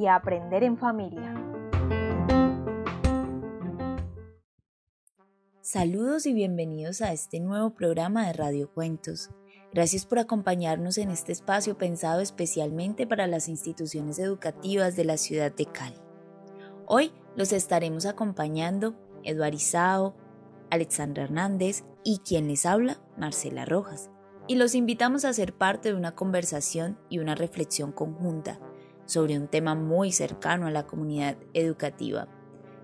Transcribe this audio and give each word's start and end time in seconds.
y 0.00 0.06
aprender 0.06 0.64
en 0.64 0.78
familia. 0.78 1.34
Saludos 5.60 6.24
y 6.24 6.32
bienvenidos 6.32 7.02
a 7.02 7.12
este 7.12 7.38
nuevo 7.38 7.74
programa 7.74 8.26
de 8.26 8.32
Radio 8.32 8.72
Cuentos. 8.72 9.28
Gracias 9.74 10.06
por 10.06 10.18
acompañarnos 10.18 10.96
en 10.96 11.10
este 11.10 11.32
espacio 11.32 11.76
pensado 11.76 12.22
especialmente 12.22 13.06
para 13.06 13.26
las 13.26 13.46
instituciones 13.46 14.18
educativas 14.18 14.96
de 14.96 15.04
la 15.04 15.18
ciudad 15.18 15.54
de 15.54 15.66
Cali. 15.66 16.00
Hoy 16.86 17.12
los 17.36 17.52
estaremos 17.52 18.06
acompañando 18.06 18.96
Eduard 19.22 19.54
Isao, 19.54 20.16
Alexandra 20.70 21.24
Hernández 21.24 21.84
y 22.04 22.20
quien 22.20 22.48
les 22.48 22.64
habla, 22.64 23.02
Marcela 23.18 23.66
Rojas. 23.66 24.10
Y 24.48 24.56
los 24.56 24.74
invitamos 24.74 25.26
a 25.26 25.32
ser 25.34 25.52
parte 25.52 25.90
de 25.90 25.94
una 25.94 26.14
conversación 26.14 26.98
y 27.10 27.18
una 27.18 27.34
reflexión 27.34 27.92
conjunta 27.92 28.58
sobre 29.10 29.36
un 29.36 29.48
tema 29.48 29.74
muy 29.74 30.12
cercano 30.12 30.68
a 30.68 30.70
la 30.70 30.86
comunidad 30.86 31.36
educativa, 31.52 32.28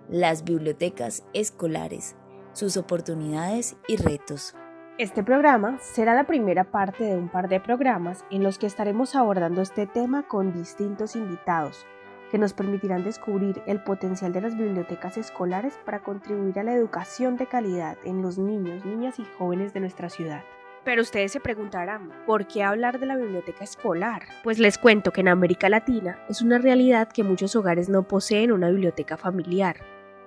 las 0.08 0.42
bibliotecas 0.42 1.24
escolares, 1.32 2.16
sus 2.52 2.76
oportunidades 2.76 3.76
y 3.86 3.96
retos. 3.96 4.56
Este 4.98 5.22
programa 5.22 5.78
será 5.78 6.14
la 6.14 6.26
primera 6.26 6.64
parte 6.64 7.04
de 7.04 7.16
un 7.16 7.28
par 7.28 7.48
de 7.48 7.60
programas 7.60 8.24
en 8.30 8.42
los 8.42 8.58
que 8.58 8.66
estaremos 8.66 9.14
abordando 9.14 9.62
este 9.62 9.86
tema 9.86 10.26
con 10.26 10.52
distintos 10.52 11.14
invitados 11.14 11.86
que 12.30 12.38
nos 12.38 12.54
permitirán 12.54 13.04
descubrir 13.04 13.62
el 13.66 13.80
potencial 13.84 14.32
de 14.32 14.40
las 14.40 14.56
bibliotecas 14.56 15.16
escolares 15.16 15.78
para 15.84 16.02
contribuir 16.02 16.58
a 16.58 16.64
la 16.64 16.72
educación 16.72 17.36
de 17.36 17.46
calidad 17.46 17.96
en 18.04 18.20
los 18.20 18.36
niños, 18.36 18.84
niñas 18.84 19.20
y 19.20 19.24
jóvenes 19.38 19.72
de 19.72 19.80
nuestra 19.80 20.08
ciudad. 20.08 20.42
Pero 20.86 21.02
ustedes 21.02 21.32
se 21.32 21.40
preguntarán, 21.40 22.12
¿por 22.26 22.46
qué 22.46 22.62
hablar 22.62 23.00
de 23.00 23.06
la 23.06 23.16
biblioteca 23.16 23.64
escolar? 23.64 24.22
Pues 24.44 24.60
les 24.60 24.78
cuento 24.78 25.10
que 25.10 25.20
en 25.20 25.26
América 25.26 25.68
Latina 25.68 26.24
es 26.28 26.42
una 26.42 26.58
realidad 26.58 27.08
que 27.08 27.24
muchos 27.24 27.56
hogares 27.56 27.88
no 27.88 28.06
poseen 28.06 28.52
una 28.52 28.70
biblioteca 28.70 29.16
familiar 29.16 29.78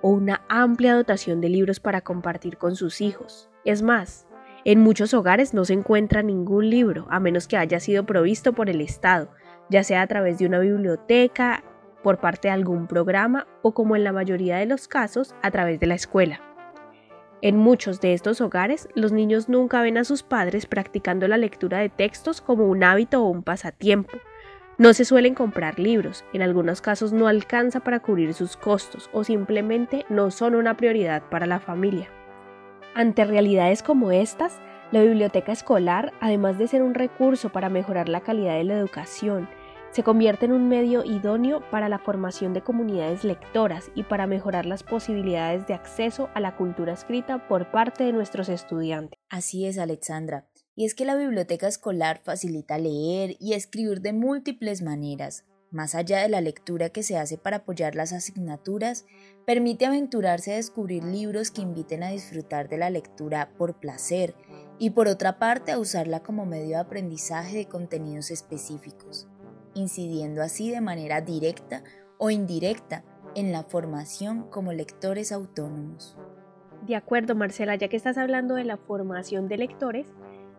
o 0.02 0.10
una 0.10 0.42
amplia 0.50 0.94
dotación 0.94 1.40
de 1.40 1.48
libros 1.48 1.80
para 1.80 2.02
compartir 2.02 2.58
con 2.58 2.76
sus 2.76 3.00
hijos. 3.00 3.48
Es 3.64 3.80
más, 3.80 4.26
en 4.66 4.80
muchos 4.80 5.14
hogares 5.14 5.54
no 5.54 5.64
se 5.64 5.72
encuentra 5.72 6.22
ningún 6.22 6.68
libro, 6.68 7.06
a 7.08 7.20
menos 7.20 7.48
que 7.48 7.56
haya 7.56 7.80
sido 7.80 8.04
provisto 8.04 8.52
por 8.52 8.68
el 8.68 8.82
Estado, 8.82 9.30
ya 9.70 9.82
sea 9.82 10.02
a 10.02 10.06
través 10.08 10.38
de 10.38 10.46
una 10.46 10.58
biblioteca, 10.58 11.64
por 12.02 12.18
parte 12.18 12.48
de 12.48 12.52
algún 12.52 12.86
programa 12.86 13.46
o 13.62 13.72
como 13.72 13.96
en 13.96 14.04
la 14.04 14.12
mayoría 14.12 14.58
de 14.58 14.66
los 14.66 14.88
casos 14.88 15.34
a 15.42 15.50
través 15.50 15.80
de 15.80 15.86
la 15.86 15.94
escuela. 15.94 16.49
En 17.42 17.56
muchos 17.56 18.02
de 18.02 18.12
estos 18.12 18.42
hogares, 18.42 18.88
los 18.94 19.12
niños 19.12 19.48
nunca 19.48 19.80
ven 19.80 19.96
a 19.96 20.04
sus 20.04 20.22
padres 20.22 20.66
practicando 20.66 21.26
la 21.26 21.38
lectura 21.38 21.78
de 21.78 21.88
textos 21.88 22.42
como 22.42 22.68
un 22.68 22.84
hábito 22.84 23.22
o 23.22 23.28
un 23.28 23.42
pasatiempo. 23.42 24.18
No 24.76 24.92
se 24.92 25.06
suelen 25.06 25.34
comprar 25.34 25.78
libros, 25.78 26.24
en 26.34 26.42
algunos 26.42 26.82
casos 26.82 27.14
no 27.14 27.28
alcanza 27.28 27.80
para 27.80 28.00
cubrir 28.00 28.34
sus 28.34 28.58
costos 28.58 29.08
o 29.14 29.24
simplemente 29.24 30.04
no 30.10 30.30
son 30.30 30.54
una 30.54 30.76
prioridad 30.76 31.22
para 31.30 31.46
la 31.46 31.60
familia. 31.60 32.08
Ante 32.94 33.24
realidades 33.24 33.82
como 33.82 34.10
estas, 34.12 34.60
la 34.92 35.02
biblioteca 35.02 35.52
escolar, 35.52 36.12
además 36.20 36.58
de 36.58 36.68
ser 36.68 36.82
un 36.82 36.94
recurso 36.94 37.50
para 37.50 37.70
mejorar 37.70 38.08
la 38.10 38.20
calidad 38.20 38.56
de 38.56 38.64
la 38.64 38.74
educación 38.74 39.48
se 39.92 40.04
convierte 40.04 40.46
en 40.46 40.52
un 40.52 40.68
medio 40.68 41.04
idóneo 41.04 41.68
para 41.70 41.88
la 41.88 41.98
formación 41.98 42.52
de 42.52 42.62
comunidades 42.62 43.24
lectoras 43.24 43.90
y 43.96 44.04
para 44.04 44.28
mejorar 44.28 44.64
las 44.64 44.84
posibilidades 44.84 45.66
de 45.66 45.74
acceso 45.74 46.28
a 46.34 46.40
la 46.40 46.56
cultura 46.56 46.92
escrita 46.92 47.48
por 47.48 47.72
parte 47.72 48.04
de 48.04 48.12
nuestros 48.12 48.48
estudiantes. 48.48 49.18
Así 49.28 49.66
es, 49.66 49.78
Alexandra. 49.78 50.46
Y 50.76 50.84
es 50.84 50.94
que 50.94 51.04
la 51.04 51.16
biblioteca 51.16 51.66
escolar 51.66 52.20
facilita 52.22 52.78
leer 52.78 53.36
y 53.40 53.54
escribir 53.54 54.00
de 54.00 54.12
múltiples 54.12 54.80
maneras. 54.80 55.44
Más 55.72 55.94
allá 55.94 56.22
de 56.22 56.28
la 56.28 56.40
lectura 56.40 56.90
que 56.90 57.02
se 57.02 57.16
hace 57.16 57.36
para 57.36 57.58
apoyar 57.58 57.94
las 57.94 58.12
asignaturas, 58.12 59.06
permite 59.44 59.86
aventurarse 59.86 60.52
a 60.52 60.56
descubrir 60.56 61.04
libros 61.04 61.50
que 61.50 61.62
inviten 61.62 62.02
a 62.02 62.10
disfrutar 62.10 62.68
de 62.68 62.78
la 62.78 62.90
lectura 62.90 63.52
por 63.56 63.78
placer 63.78 64.34
y 64.78 64.90
por 64.90 65.06
otra 65.06 65.38
parte 65.38 65.70
a 65.72 65.78
usarla 65.78 66.20
como 66.20 66.46
medio 66.46 66.70
de 66.70 66.76
aprendizaje 66.76 67.58
de 67.58 67.68
contenidos 67.68 68.30
específicos 68.30 69.28
incidiendo 69.74 70.42
así 70.42 70.70
de 70.70 70.80
manera 70.80 71.20
directa 71.20 71.82
o 72.18 72.30
indirecta 72.30 73.04
en 73.34 73.52
la 73.52 73.62
formación 73.62 74.50
como 74.50 74.72
lectores 74.72 75.32
autónomos. 75.32 76.16
De 76.86 76.96
acuerdo, 76.96 77.34
Marcela, 77.34 77.76
ya 77.76 77.88
que 77.88 77.96
estás 77.96 78.18
hablando 78.18 78.54
de 78.54 78.64
la 78.64 78.76
formación 78.76 79.48
de 79.48 79.58
lectores, 79.58 80.06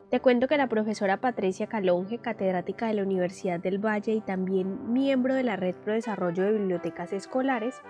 te 0.09 0.19
cuento 0.19 0.47
que 0.47 0.57
la 0.57 0.67
profesora 0.67 1.21
Patricia 1.21 1.67
Calonge, 1.67 2.19
catedrática 2.19 2.87
de 2.87 2.95
la 2.95 3.03
Universidad 3.03 3.59
del 3.59 3.79
Valle 3.79 4.13
y 4.13 4.21
también 4.21 4.91
miembro 4.91 5.33
de 5.33 5.43
la 5.43 5.55
Red 5.55 5.75
Pro 5.75 5.93
Desarrollo 5.93 6.43
de 6.43 6.51
Bibliotecas 6.51 7.13
Escolares, 7.13 7.81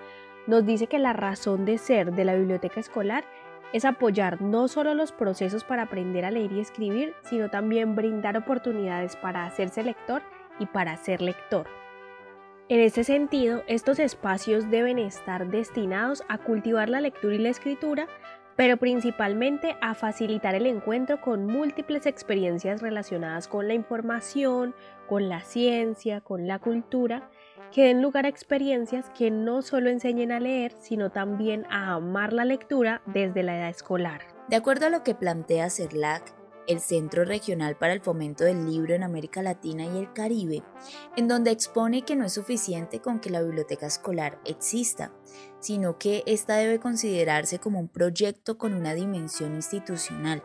nos 0.48 0.66
dice 0.66 0.88
que 0.88 1.00
la 1.00 1.14
razón 1.14 1.66
de 1.66 1.78
ser 1.78 2.14
de 2.14 2.26
la 2.26 2.36
biblioteca 2.36 2.80
escolar 2.80 3.24
es 3.74 3.86
apoyar 3.86 4.42
no 4.42 4.68
solo 4.68 4.94
los 4.94 5.12
procesos 5.12 5.64
para 5.64 5.84
aprender 5.84 6.26
a 6.26 6.32
leer 6.32 6.52
y 6.52 6.60
escribir, 6.60 7.14
sino 7.24 7.50
también 7.50 7.96
brindar 7.96 8.38
oportunidades 8.38 9.16
para 9.16 9.46
hacerse 9.46 9.84
lector 9.84 10.22
y 10.62 10.68
para 10.68 10.96
ser 10.96 11.22
lector. 11.22 11.68
En 12.70 12.80
este 12.80 13.04
sentido, 13.04 13.64
estos 13.68 14.00
espacios 14.00 14.70
deben 14.72 14.98
estar 14.98 15.50
destinados 15.50 16.24
a 16.30 16.38
cultivar 16.38 16.88
la 16.88 17.02
lectura 17.02 17.36
y 17.36 17.40
la 17.40 17.50
escritura, 17.50 18.08
pero 18.56 18.78
principalmente 18.78 19.76
a 19.82 19.96
facilitar 19.96 20.56
el 20.56 20.66
encuentro 20.66 21.20
con 21.20 21.48
múltiples 21.48 22.06
experiencias 22.06 22.82
relacionadas 22.82 23.50
con 23.50 23.68
la 23.68 23.74
información, 23.74 24.74
con 25.10 25.28
la 25.28 25.42
ciencia, 25.42 26.22
con 26.22 26.48
la 26.48 26.60
cultura, 26.60 27.30
que 27.74 27.86
den 27.86 28.02
lugar 28.02 28.26
a 28.26 28.30
experiencias 28.30 29.10
que 29.18 29.32
no 29.32 29.62
solo 29.62 29.90
enseñen 29.90 30.32
a 30.32 30.40
leer, 30.40 30.74
sino 30.80 31.10
también 31.10 31.66
a 31.70 31.94
amar 31.94 32.34
la 32.34 32.46
lectura 32.46 33.02
desde 33.06 33.44
la 33.44 33.58
edad 33.58 33.70
escolar. 33.70 34.22
De 34.48 34.56
acuerdo 34.56 34.86
a 34.86 34.90
lo 34.90 35.04
que 35.04 35.16
plantea 35.16 35.70
CERLAC, 35.70 36.41
el 36.68 36.80
Centro 36.80 37.26
Regional 37.26 37.78
para 37.78 37.94
el 37.94 38.02
Fomento 38.02 38.44
del 38.44 38.66
Libro 38.66 38.94
en 38.94 39.04
América 39.04 39.42
Latina 39.42 39.86
y 39.86 39.98
el 39.98 40.14
Caribe, 40.14 40.64
en 41.16 41.28
donde 41.28 41.52
expone 41.52 42.04
que 42.04 42.16
no 42.16 42.26
es 42.26 42.34
suficiente 42.34 43.00
con 43.02 43.20
que 43.20 43.30
la 43.30 43.42
biblioteca 43.42 43.88
escolar 43.88 44.40
exista, 44.46 45.12
sino 45.60 45.98
que 45.98 46.24
ésta 46.26 46.56
debe 46.56 46.80
considerarse 46.80 47.60
como 47.60 47.80
un 47.80 47.88
proyecto 47.88 48.58
con 48.58 48.74
una 48.74 48.94
dimensión 48.94 49.56
institucional. 49.56 50.44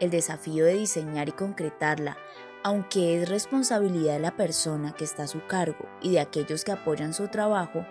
El 0.00 0.10
desafío 0.10 0.64
de 0.64 0.74
diseñar 0.74 1.28
y 1.28 1.32
concretarla, 1.32 2.16
aunque 2.64 3.22
es 3.22 3.28
responsabilidad 3.28 4.14
de 4.14 4.20
la 4.20 4.36
persona 4.36 4.94
que 4.94 5.04
está 5.04 5.24
a 5.24 5.28
su 5.28 5.46
cargo 5.46 5.88
y 6.00 6.12
de 6.12 6.20
aquellos 6.20 6.64
que 6.64 6.72
apoyan 6.72 7.14
su 7.14 7.28
trabajo, 7.28 7.84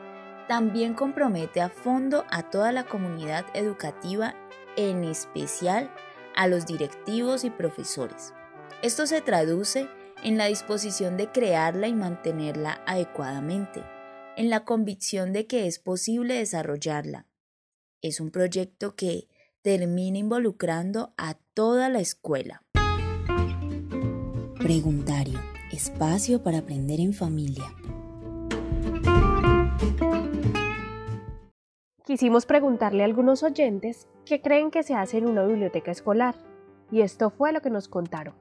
también 0.48 0.94
compromete 0.94 1.62
a 1.62 1.70
fondo 1.70 2.26
a 2.30 2.50
toda 2.50 2.72
la 2.72 2.84
comunidad 2.84 3.46
educativa, 3.54 4.36
en 4.76 5.04
especial 5.04 5.90
a 5.90 6.11
los 6.48 6.66
directivos 6.66 7.44
y 7.44 7.50
profesores. 7.50 8.34
Esto 8.82 9.06
se 9.06 9.22
traduce 9.22 9.88
en 10.24 10.38
la 10.38 10.46
disposición 10.46 11.18
de 11.18 11.32
crearla 11.32 11.88
y 11.88 11.94
mantenerla 11.94 12.82
adecuadamente, 12.86 13.84
en 14.38 14.50
la 14.50 14.66
convicción 14.66 15.34
de 15.34 15.48
que 15.48 15.68
es 15.68 15.80
posible 15.80 16.36
desarrollarla. 16.36 17.28
Es 18.02 18.20
un 18.20 18.32
proyecto 18.32 18.96
que 18.96 19.28
termina 19.62 20.18
involucrando 20.18 21.14
a 21.18 21.36
toda 21.54 21.90
la 21.90 22.00
escuela. 22.00 22.64
Preguntario, 24.58 25.40
espacio 25.72 26.44
para 26.44 26.60
aprender 26.60 27.00
en 27.00 27.14
familia. 27.14 27.76
Quisimos 32.06 32.46
preguntarle 32.46 33.04
a 33.04 33.06
algunos 33.06 33.44
oyentes 33.44 34.08
qué 34.26 34.42
creen 34.42 34.72
que 34.72 34.84
se 34.84 34.96
hace 34.96 35.18
en 35.18 35.28
una 35.28 35.46
biblioteca 35.46 35.92
escolar. 35.92 36.36
Y 36.92 37.02
esto 37.02 37.30
fue 37.30 37.54
lo 37.54 37.62
que 37.62 37.70
nos 37.70 37.88
contaron. 37.88 38.34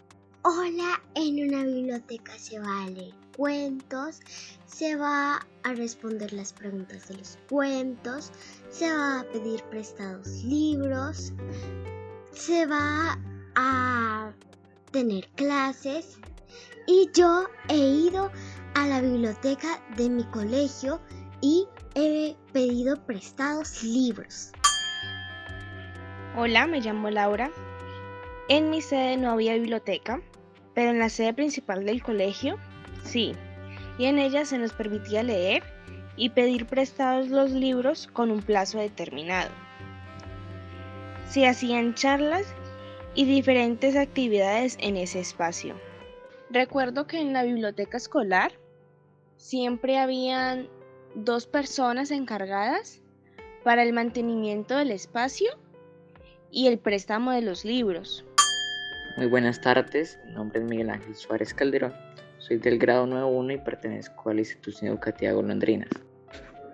Hola, 0.42 1.02
en 1.14 1.48
una 1.48 1.64
biblioteca 1.64 2.32
se 2.38 2.58
va 2.58 2.84
a 2.84 2.90
leer 2.90 3.14
cuentos, 3.36 4.20
se 4.66 4.96
va 4.96 5.46
a 5.62 5.74
responder 5.74 6.32
las 6.32 6.52
preguntas 6.52 7.08
de 7.08 7.18
los 7.18 7.38
cuentos, 7.48 8.32
se 8.70 8.90
va 8.90 9.20
a 9.20 9.24
pedir 9.24 9.62
prestados 9.64 10.42
libros, 10.42 11.32
se 12.32 12.66
va 12.66 13.18
a 13.54 14.32
tener 14.90 15.28
clases 15.36 16.18
y 16.86 17.10
yo 17.14 17.44
he 17.68 17.76
ido 17.76 18.30
a 18.74 18.86
la 18.86 19.00
biblioteca 19.00 19.80
de 19.96 20.08
mi 20.08 20.24
colegio 20.24 21.00
y 21.40 21.66
he 21.94 22.37
pedido 22.52 22.96
prestados 23.04 23.82
libros. 23.82 24.52
Hola, 26.37 26.66
me 26.66 26.81
llamo 26.81 27.10
Laura. 27.10 27.50
En 28.48 28.70
mi 28.70 28.81
sede 28.81 29.16
no 29.16 29.31
había 29.31 29.54
biblioteca, 29.54 30.20
pero 30.75 30.90
en 30.90 30.98
la 30.98 31.08
sede 31.08 31.34
principal 31.34 31.84
del 31.84 32.02
colegio 32.02 32.58
sí, 33.04 33.34
y 33.98 34.06
en 34.06 34.19
ella 34.19 34.44
se 34.44 34.58
nos 34.58 34.72
permitía 34.72 35.22
leer 35.22 35.62
y 36.16 36.31
pedir 36.31 36.66
prestados 36.66 37.28
los 37.28 37.50
libros 37.50 38.06
con 38.06 38.31
un 38.31 38.43
plazo 38.43 38.78
determinado. 38.78 39.50
Se 41.28 41.46
hacían 41.46 41.94
charlas 41.94 42.46
y 43.14 43.25
diferentes 43.25 43.96
actividades 43.96 44.76
en 44.81 44.96
ese 44.96 45.20
espacio. 45.20 45.75
Recuerdo 46.50 47.06
que 47.06 47.20
en 47.20 47.32
la 47.32 47.44
biblioteca 47.44 47.96
escolar 47.96 48.52
siempre 49.36 49.98
habían 49.98 50.69
dos 51.14 51.46
personas 51.46 52.10
encargadas 52.10 53.02
para 53.64 53.82
el 53.82 53.92
mantenimiento 53.92 54.76
del 54.76 54.90
espacio 54.90 55.50
y 56.50 56.66
el 56.66 56.78
préstamo 56.78 57.32
de 57.32 57.42
los 57.42 57.64
libros. 57.64 58.24
Muy 59.16 59.26
buenas 59.26 59.60
tardes, 59.60 60.18
mi 60.26 60.32
nombre 60.32 60.60
es 60.60 60.64
Miguel 60.64 60.90
Ángel 60.90 61.14
Suárez 61.14 61.52
Calderón, 61.52 61.92
soy 62.38 62.58
del 62.58 62.78
grado 62.78 63.06
9.1 63.06 63.54
y 63.54 63.58
pertenezco 63.58 64.30
a 64.30 64.34
la 64.34 64.40
institución 64.40 64.90
educativa 64.90 65.32
Golondrinas. 65.32 65.90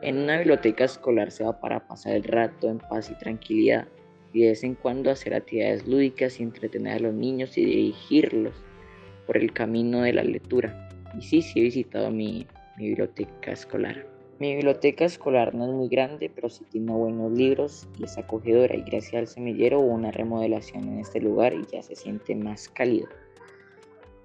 En 0.02 0.18
una 0.18 0.36
biblioteca 0.38 0.84
escolar 0.84 1.30
se 1.30 1.44
va 1.44 1.58
para 1.58 1.86
pasar 1.86 2.12
el 2.12 2.24
rato 2.24 2.68
en 2.68 2.78
paz 2.78 3.10
y 3.10 3.14
tranquilidad 3.14 3.88
y 4.32 4.42
de 4.42 4.48
vez 4.48 4.62
en 4.64 4.74
cuando 4.74 5.10
hacer 5.10 5.34
actividades 5.34 5.86
lúdicas 5.86 6.38
y 6.38 6.42
entretener 6.42 6.96
a 6.96 6.98
los 6.98 7.14
niños 7.14 7.56
y 7.56 7.64
dirigirlos 7.64 8.54
por 9.26 9.38
el 9.38 9.52
camino 9.52 10.02
de 10.02 10.12
la 10.12 10.22
lectura. 10.22 10.90
Y 11.18 11.22
sí, 11.22 11.40
sí 11.40 11.60
he 11.60 11.62
visitado 11.62 12.10
mi, 12.10 12.46
mi 12.76 12.88
biblioteca 12.88 13.52
escolar. 13.52 14.15
Mi 14.38 14.54
biblioteca 14.54 15.06
escolar 15.06 15.54
no 15.54 15.64
es 15.64 15.72
muy 15.72 15.88
grande, 15.88 16.30
pero 16.34 16.50
sí 16.50 16.62
tiene 16.70 16.92
buenos 16.92 17.32
libros 17.32 17.88
y 17.98 18.04
es 18.04 18.18
acogedora 18.18 18.76
y 18.76 18.82
gracias 18.82 19.14
al 19.14 19.26
semillero 19.26 19.80
hubo 19.80 19.94
una 19.94 20.10
remodelación 20.10 20.84
en 20.88 20.98
este 21.00 21.20
lugar 21.20 21.54
y 21.54 21.64
ya 21.72 21.82
se 21.82 21.96
siente 21.96 22.34
más 22.34 22.68
cálido. 22.68 23.08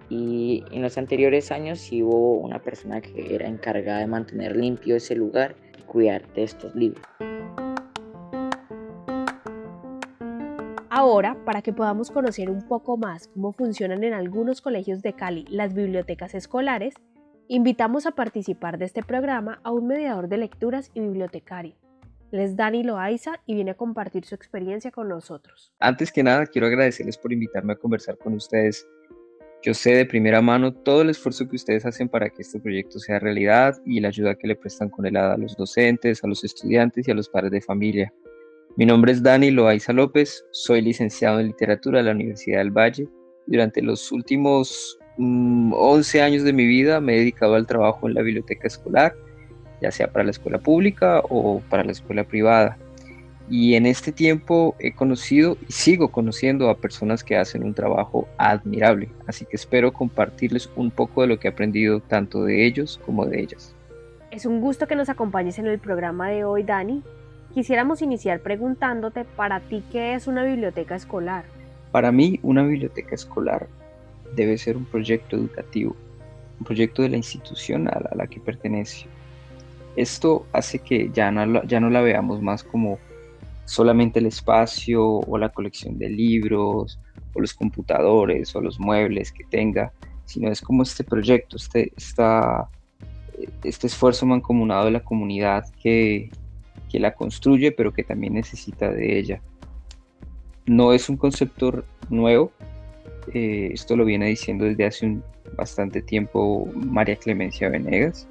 Y 0.09 0.65
en 0.71 0.81
los 0.81 0.97
anteriores 0.97 1.49
años 1.53 1.79
sí 1.79 2.03
hubo 2.03 2.33
una 2.39 2.61
persona 2.61 2.99
que 2.99 3.33
era 3.33 3.47
encargada 3.47 3.99
de 3.99 4.07
mantener 4.07 4.57
limpio 4.57 4.97
ese 4.97 5.15
lugar 5.15 5.55
y 5.79 5.83
cuidar 5.83 6.27
de 6.33 6.43
estos 6.43 6.75
libros. 6.75 7.05
Ahora, 10.89 11.37
para 11.45 11.61
que 11.61 11.71
podamos 11.71 12.11
conocer 12.11 12.49
un 12.49 12.67
poco 12.67 12.97
más 12.97 13.29
cómo 13.29 13.53
funcionan 13.53 14.03
en 14.03 14.13
algunos 14.13 14.59
colegios 14.59 15.01
de 15.01 15.13
Cali 15.13 15.45
las 15.49 15.73
bibliotecas 15.73 16.35
escolares, 16.35 16.95
Invitamos 17.53 18.05
a 18.05 18.11
participar 18.11 18.77
de 18.77 18.85
este 18.85 19.03
programa 19.03 19.59
a 19.65 19.71
un 19.71 19.85
mediador 19.85 20.29
de 20.29 20.37
lecturas 20.37 20.89
y 20.93 21.01
bibliotecario. 21.01 21.75
Él 22.31 22.39
es 22.39 22.55
Dani 22.55 22.81
Loaiza 22.81 23.41
y 23.45 23.55
viene 23.55 23.71
a 23.71 23.73
compartir 23.73 24.23
su 24.23 24.35
experiencia 24.35 24.89
con 24.89 25.09
nosotros. 25.09 25.73
Antes 25.81 26.13
que 26.13 26.23
nada, 26.23 26.45
quiero 26.45 26.67
agradecerles 26.67 27.17
por 27.17 27.33
invitarme 27.33 27.73
a 27.73 27.75
conversar 27.75 28.17
con 28.17 28.35
ustedes. 28.35 28.87
Yo 29.63 29.73
sé 29.73 29.95
de 29.95 30.05
primera 30.05 30.41
mano 30.41 30.73
todo 30.73 31.01
el 31.01 31.09
esfuerzo 31.09 31.49
que 31.49 31.57
ustedes 31.57 31.85
hacen 31.85 32.07
para 32.07 32.29
que 32.29 32.41
este 32.41 32.57
proyecto 32.57 32.99
sea 32.99 33.19
realidad 33.19 33.75
y 33.85 33.99
la 33.99 34.07
ayuda 34.07 34.35
que 34.35 34.47
le 34.47 34.55
prestan 34.55 34.87
con 34.87 35.05
el 35.05 35.17
a 35.17 35.35
los 35.35 35.57
docentes, 35.57 36.23
a 36.23 36.27
los 36.27 36.45
estudiantes 36.45 37.05
y 37.05 37.11
a 37.11 37.15
los 37.15 37.27
padres 37.27 37.51
de 37.51 37.59
familia. 37.59 38.13
Mi 38.77 38.85
nombre 38.85 39.11
es 39.11 39.21
Dani 39.21 39.51
Loaiza 39.51 39.91
López, 39.91 40.45
soy 40.51 40.81
licenciado 40.81 41.41
en 41.41 41.47
literatura 41.47 41.97
de 41.97 42.05
la 42.05 42.11
Universidad 42.11 42.59
del 42.59 42.71
Valle. 42.71 43.09
Durante 43.45 43.81
los 43.81 44.09
últimos 44.13 45.00
11 45.17 45.21
mm, 46.19 46.21
años 46.23 46.43
de 46.43 46.53
mi 46.53 46.65
vida 46.65 46.99
me 46.99 47.15
he 47.15 47.19
dedicado 47.19 47.55
al 47.55 47.67
trabajo 47.67 48.07
en 48.07 48.13
la 48.13 48.21
biblioteca 48.21 48.67
escolar, 48.67 49.13
ya 49.81 49.91
sea 49.91 50.11
para 50.11 50.23
la 50.23 50.31
escuela 50.31 50.59
pública 50.59 51.21
o 51.29 51.61
para 51.69 51.83
la 51.83 51.91
escuela 51.91 52.23
privada. 52.23 52.77
Y 53.49 53.75
en 53.75 53.85
este 53.85 54.13
tiempo 54.13 54.75
he 54.79 54.93
conocido 54.93 55.57
y 55.67 55.73
sigo 55.73 56.07
conociendo 56.07 56.69
a 56.69 56.77
personas 56.77 57.23
que 57.23 57.35
hacen 57.35 57.63
un 57.63 57.73
trabajo 57.73 58.29
admirable, 58.37 59.09
así 59.27 59.45
que 59.45 59.57
espero 59.57 59.91
compartirles 59.91 60.69
un 60.77 60.89
poco 60.89 61.21
de 61.21 61.27
lo 61.27 61.39
que 61.39 61.49
he 61.49 61.51
aprendido 61.51 61.99
tanto 61.99 62.45
de 62.45 62.65
ellos 62.65 62.99
como 63.05 63.25
de 63.25 63.41
ellas. 63.41 63.75
Es 64.31 64.45
un 64.45 64.61
gusto 64.61 64.87
que 64.87 64.95
nos 64.95 65.09
acompañes 65.09 65.59
en 65.59 65.67
el 65.67 65.79
programa 65.79 66.29
de 66.29 66.45
hoy, 66.45 66.63
Dani. 66.63 67.03
Quisiéramos 67.53 68.01
iniciar 68.01 68.39
preguntándote 68.39 69.25
para 69.25 69.59
ti 69.59 69.83
qué 69.91 70.13
es 70.13 70.27
una 70.27 70.45
biblioteca 70.45 70.95
escolar. 70.95 71.43
Para 71.91 72.13
mí, 72.13 72.39
una 72.43 72.63
biblioteca 72.63 73.13
escolar 73.13 73.67
debe 74.35 74.57
ser 74.57 74.77
un 74.77 74.85
proyecto 74.85 75.35
educativo, 75.35 75.95
un 76.59 76.65
proyecto 76.65 77.01
de 77.01 77.09
la 77.09 77.17
institución 77.17 77.87
a 77.87 78.15
la, 78.15 78.27
que 78.27 78.39
pertenece. 78.39 79.07
Esto 79.95 80.45
hace 80.53 80.79
que 80.79 81.09
ya 81.13 81.31
no, 81.31 81.63
ya 81.63 81.79
no 81.79 81.89
la 81.89 82.01
veamos 82.01 82.41
más 82.41 82.63
como 82.63 82.99
solamente 83.65 84.19
el 84.19 84.25
espacio 84.25 85.05
o 85.05 85.37
la 85.37 85.49
colección 85.49 85.97
de 85.97 86.09
libros 86.09 86.99
o 87.33 87.39
los 87.39 87.53
computadores 87.53 88.55
o 88.55 88.61
los 88.61 88.79
muebles 88.79 89.31
que 89.31 89.43
tenga, 89.43 89.91
sino 90.25 90.49
es 90.49 90.61
como 90.61 90.83
este 90.83 91.03
proyecto, 91.03 91.57
este, 91.57 91.93
este 93.63 93.87
esfuerzo 93.87 94.25
mancomunado 94.25 94.85
de 94.85 94.91
la 94.91 95.03
comunidad 95.03 95.65
que, 95.81 96.29
que 96.89 96.99
la 96.99 97.13
construye 97.13 97.71
pero 97.71 97.93
que 97.93 98.03
también 98.03 98.33
necesita 98.33 98.91
de 98.91 99.17
ella. 99.17 99.41
No 100.65 100.93
es 100.93 101.09
un 101.09 101.17
concepto 101.17 101.83
nuevo, 102.09 102.51
eh, 103.33 103.69
esto 103.73 103.95
lo 103.95 104.05
viene 104.05 104.27
diciendo 104.27 104.65
desde 104.65 104.85
hace 104.85 105.05
un 105.05 105.23
bastante 105.55 106.01
tiempo 106.01 106.67
María 106.75 107.15
Clemencia 107.15 107.69
Venegas. 107.69 108.27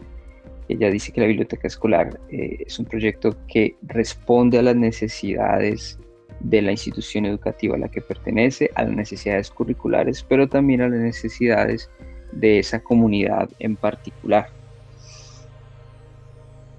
Ella 0.68 0.90
dice 0.90 1.12
que 1.12 1.20
la 1.20 1.26
biblioteca 1.26 1.66
escolar 1.66 2.20
eh, 2.30 2.64
es 2.66 2.78
un 2.78 2.86
proyecto 2.86 3.36
que 3.48 3.76
responde 3.82 4.58
a 4.58 4.62
las 4.62 4.76
necesidades 4.76 5.98
de 6.40 6.62
la 6.62 6.70
institución 6.70 7.26
educativa 7.26 7.76
a 7.76 7.78
la 7.78 7.88
que 7.88 8.00
pertenece, 8.00 8.70
a 8.74 8.84
las 8.84 8.94
necesidades 8.94 9.50
curriculares, 9.50 10.24
pero 10.26 10.48
también 10.48 10.80
a 10.80 10.88
las 10.88 11.00
necesidades 11.00 11.90
de 12.32 12.60
esa 12.60 12.80
comunidad 12.80 13.50
en 13.58 13.76
particular. 13.76 14.48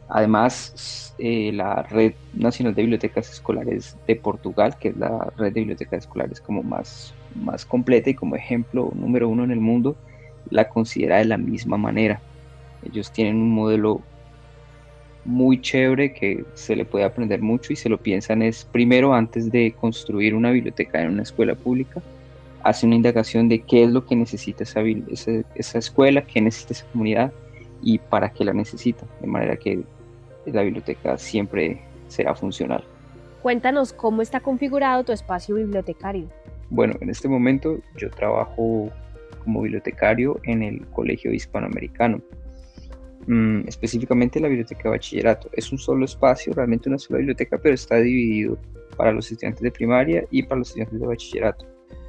Además, 0.08 1.14
eh, 1.20 1.52
la 1.54 1.84
Red 1.84 2.14
Nacional 2.34 2.76
de 2.76 2.82
Bibliotecas 2.82 3.32
Escolares 3.32 3.96
de 4.08 4.16
Portugal, 4.16 4.78
que 4.78 4.90
es 4.90 4.98
la 4.98 5.32
red 5.38 5.54
de 5.54 5.60
bibliotecas 5.62 6.00
escolares 6.00 6.42
como 6.42 6.64
más 6.64 7.14
más 7.36 7.66
completa 7.66 8.10
y 8.10 8.14
como 8.14 8.36
ejemplo 8.36 8.92
número 8.96 9.30
uno 9.30 9.44
en 9.44 9.52
el 9.52 9.60
mundo, 9.60 9.96
la 10.50 10.70
considera 10.70 11.18
de 11.18 11.26
la 11.26 11.38
misma 11.38 11.78
manera. 11.78 12.22
Ellos 12.86 13.12
tienen 13.12 13.38
un 13.38 13.52
modelo 13.52 14.02
muy 15.26 15.62
chévere 15.62 16.14
que 16.14 16.46
se 16.56 16.76
le 16.76 16.86
puede 16.86 17.06
aprender 17.06 17.42
mucho 17.42 17.74
y 17.74 17.76
se 17.76 17.90
lo 17.90 17.98
piensan 17.98 18.42
es 18.42 18.66
primero 18.66 19.14
antes 19.14 19.52
de 19.52 19.74
construir 19.80 20.34
una 20.34 20.52
biblioteca 20.52 21.02
en 21.02 21.12
una 21.12 21.24
escuela 21.24 21.56
pública, 21.56 22.02
hace 22.64 22.86
una 22.86 22.96
indagación 22.96 23.48
de 23.48 23.60
qué 23.60 23.84
es 23.84 23.92
lo 23.92 24.06
que 24.06 24.16
necesita 24.16 24.64
esa, 24.64 24.82
esa, 25.56 25.78
escuela, 25.78 26.24
qué 26.24 26.42
necesita 26.42 26.74
esa 26.74 26.86
comunidad 26.92 27.32
y 27.84 28.00
para 28.00 28.30
qué 28.30 28.46
la 28.46 28.54
necesita, 28.54 29.06
de 29.20 29.28
manera 29.28 29.58
que 29.58 29.84
la 30.46 30.64
biblioteca 30.64 31.18
siempre 31.18 31.82
será 32.08 32.36
funcional. 32.36 32.84
Cuéntanos 33.42 33.94
cómo 33.94 34.22
está 34.22 34.40
configurado 34.40 35.04
tu 35.04 35.12
espacio 35.12 35.56
bibliotecario. 35.56 36.28
Bueno, 36.72 36.96
en 37.02 37.10
este 37.10 37.28
momento 37.28 37.82
yo 37.98 38.10
trabajo 38.10 38.90
como 39.44 39.62
bibliotecario 39.62 40.40
en 40.44 40.64
el 40.64 40.88
Colegio 40.88 41.34
Hispanoamericano, 41.34 42.22
mm, 43.28 43.68
específicamente 43.68 44.40
la 44.40 44.48
biblioteca 44.48 44.84
de 44.84 44.90
bachillerato. 44.92 45.50
Es 45.52 45.70
un 45.74 45.78
solo 45.78 46.06
espacio, 46.06 46.54
realmente 46.54 46.88
una 46.88 46.98
sola 46.98 47.18
biblioteca, 47.18 47.58
pero 47.58 47.76
está 47.76 47.98
dividido 47.98 48.58
para 48.96 49.12
los 49.12 49.30
estudiantes 49.30 49.62
de 49.62 49.72
primaria 49.72 50.26
y 50.32 50.44
para 50.44 50.60
los 50.60 50.70
estudiantes 50.70 50.98
de 50.98 51.08
bachillerato. 51.08 51.66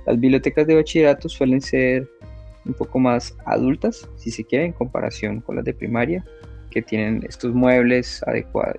Las 0.06 0.20
bibliotecas 0.20 0.64
de 0.64 0.76
bachillerato 0.76 1.28
suelen 1.28 1.60
ser 1.60 2.08
un 2.64 2.74
poco 2.74 3.00
más 3.00 3.36
adultas, 3.46 4.08
si 4.14 4.30
se 4.30 4.44
quiere, 4.44 4.66
en 4.66 4.72
comparación 4.72 5.40
con 5.40 5.56
las 5.56 5.64
de 5.64 5.74
primaria, 5.74 6.24
que 6.70 6.82
tienen 6.82 7.24
estos 7.28 7.52
muebles 7.52 8.22
adecuados, 8.28 8.78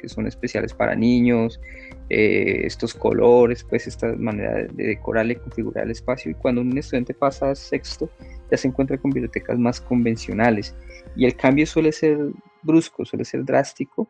que 0.00 0.08
son 0.08 0.26
especiales 0.26 0.72
para 0.72 0.94
niños, 0.94 1.60
eh, 2.08 2.62
estos 2.64 2.94
colores, 2.94 3.64
pues 3.64 3.86
esta 3.86 4.14
manera 4.16 4.54
de, 4.54 4.68
decorar 4.72 5.30
y 5.30 5.36
configurar 5.36 5.84
el 5.84 5.92
espacio. 5.92 6.30
Y 6.30 6.34
cuando 6.34 6.60
un 6.60 6.76
estudiante 6.76 7.14
pasa 7.14 7.50
a 7.50 7.54
sexto, 7.54 8.10
ya 8.50 8.56
se 8.56 8.68
encuentra 8.68 8.98
con 8.98 9.10
bibliotecas 9.10 9.58
más 9.58 9.80
convencionales. 9.80 10.74
Y 11.14 11.24
el 11.24 11.36
cambio 11.36 11.66
suele 11.66 11.92
ser 11.92 12.18
brusco, 12.62 13.04
suele 13.04 13.24
ser 13.24 13.44
drástico. 13.44 14.08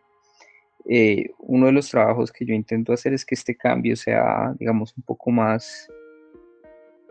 Eh, 0.89 1.31
uno 1.41 1.67
de 1.67 1.73
los 1.73 1.91
trabajos 1.91 2.33
que 2.33 2.45
yo 2.45 2.55
intento 2.55 2.93
hacer 2.93 3.13
es 3.13 3.25
que 3.25 3.35
este 3.35 3.55
cambio 3.55 3.97
sea, 3.97 4.55
digamos, 4.59 4.97
un 4.97 5.03
poco 5.03 5.31
más 5.31 5.89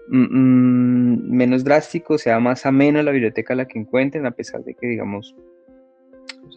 mm, 0.10 0.18
mm, 0.18 1.32
menos 1.32 1.64
drástico, 1.64 2.18
sea 2.18 2.40
más 2.40 2.66
ameno 2.66 3.02
la 3.04 3.12
biblioteca 3.12 3.54
a 3.54 3.58
la 3.58 3.68
que 3.68 3.78
encuentren, 3.78 4.26
a 4.26 4.32
pesar 4.32 4.64
de 4.64 4.74
que, 4.74 4.88
digamos, 4.88 5.36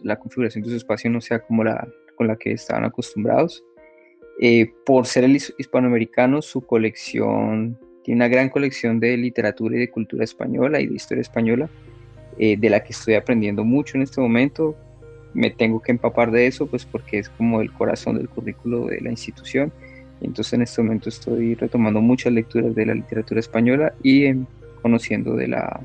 la 0.01 0.17
configuración 0.17 0.63
de 0.63 0.71
su 0.71 0.77
espacio 0.77 1.09
no 1.09 1.21
sea 1.21 1.39
como 1.39 1.63
la 1.63 1.87
con 2.15 2.27
la 2.27 2.35
que 2.35 2.51
estaban 2.51 2.85
acostumbrados. 2.85 3.63
Eh, 4.39 4.71
por 4.85 5.05
ser 5.05 5.23
el 5.25 5.35
hispanoamericano, 5.35 6.41
su 6.41 6.61
colección 6.61 7.77
tiene 8.03 8.19
una 8.19 8.27
gran 8.27 8.49
colección 8.49 8.99
de 8.99 9.15
literatura 9.17 9.75
y 9.75 9.79
de 9.79 9.89
cultura 9.89 10.23
española 10.23 10.81
y 10.81 10.87
de 10.87 10.95
historia 10.95 11.21
española, 11.21 11.69
eh, 12.37 12.57
de 12.57 12.69
la 12.69 12.83
que 12.83 12.91
estoy 12.93 13.13
aprendiendo 13.15 13.63
mucho 13.63 13.97
en 13.97 14.03
este 14.03 14.21
momento. 14.21 14.75
me 15.35 15.49
tengo 15.49 15.81
que 15.81 15.91
empapar 15.91 16.29
de 16.29 16.45
eso, 16.45 16.67
pues 16.67 16.85
porque 16.85 17.17
es 17.17 17.27
como 17.27 17.59
el 17.59 17.73
corazón 17.73 18.17
del 18.17 18.29
currículo 18.29 18.85
de 18.85 19.01
la 19.01 19.09
institución. 19.09 19.73
Entonces 20.21 20.53
en 20.53 20.61
este 20.61 20.83
momento 20.83 21.09
estoy 21.09 21.55
retomando 21.55 22.01
muchas 22.01 22.33
lecturas 22.33 22.75
de 22.75 22.85
la 22.85 22.93
literatura 22.93 23.39
española 23.39 23.93
y 24.03 24.25
em, 24.25 24.45
conociendo 24.83 25.35
de 25.35 25.47
la, 25.47 25.81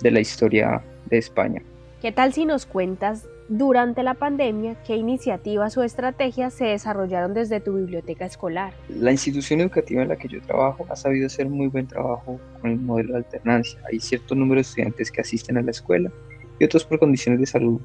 de 0.00 0.10
la 0.12 0.20
historia 0.20 0.82
de 1.06 1.18
España. 1.18 1.62
¿Qué 2.00 2.12
tal 2.12 2.32
si 2.32 2.44
nos 2.44 2.64
cuentas 2.64 3.26
durante 3.50 4.04
la 4.04 4.14
pandemia 4.14 4.76
qué 4.86 4.96
iniciativas 4.96 5.76
o 5.76 5.82
estrategias 5.82 6.54
se 6.54 6.66
desarrollaron 6.66 7.34
desde 7.34 7.60
tu 7.60 7.74
biblioteca 7.74 8.24
escolar? 8.24 8.72
La 8.88 9.10
institución 9.10 9.60
educativa 9.60 10.02
en 10.02 10.08
la 10.08 10.16
que 10.16 10.28
yo 10.28 10.40
trabajo 10.40 10.86
ha 10.88 10.94
sabido 10.94 11.26
hacer 11.26 11.48
muy 11.48 11.66
buen 11.66 11.88
trabajo 11.88 12.40
con 12.60 12.70
el 12.70 12.78
modelo 12.78 13.14
de 13.14 13.18
alternancia. 13.18 13.80
Hay 13.90 13.98
cierto 13.98 14.36
número 14.36 14.58
de 14.58 14.62
estudiantes 14.62 15.10
que 15.10 15.20
asisten 15.20 15.58
a 15.58 15.62
la 15.62 15.72
escuela 15.72 16.12
y 16.60 16.64
otros 16.64 16.84
por 16.84 17.00
condiciones 17.00 17.40
de 17.40 17.46
salud 17.46 17.80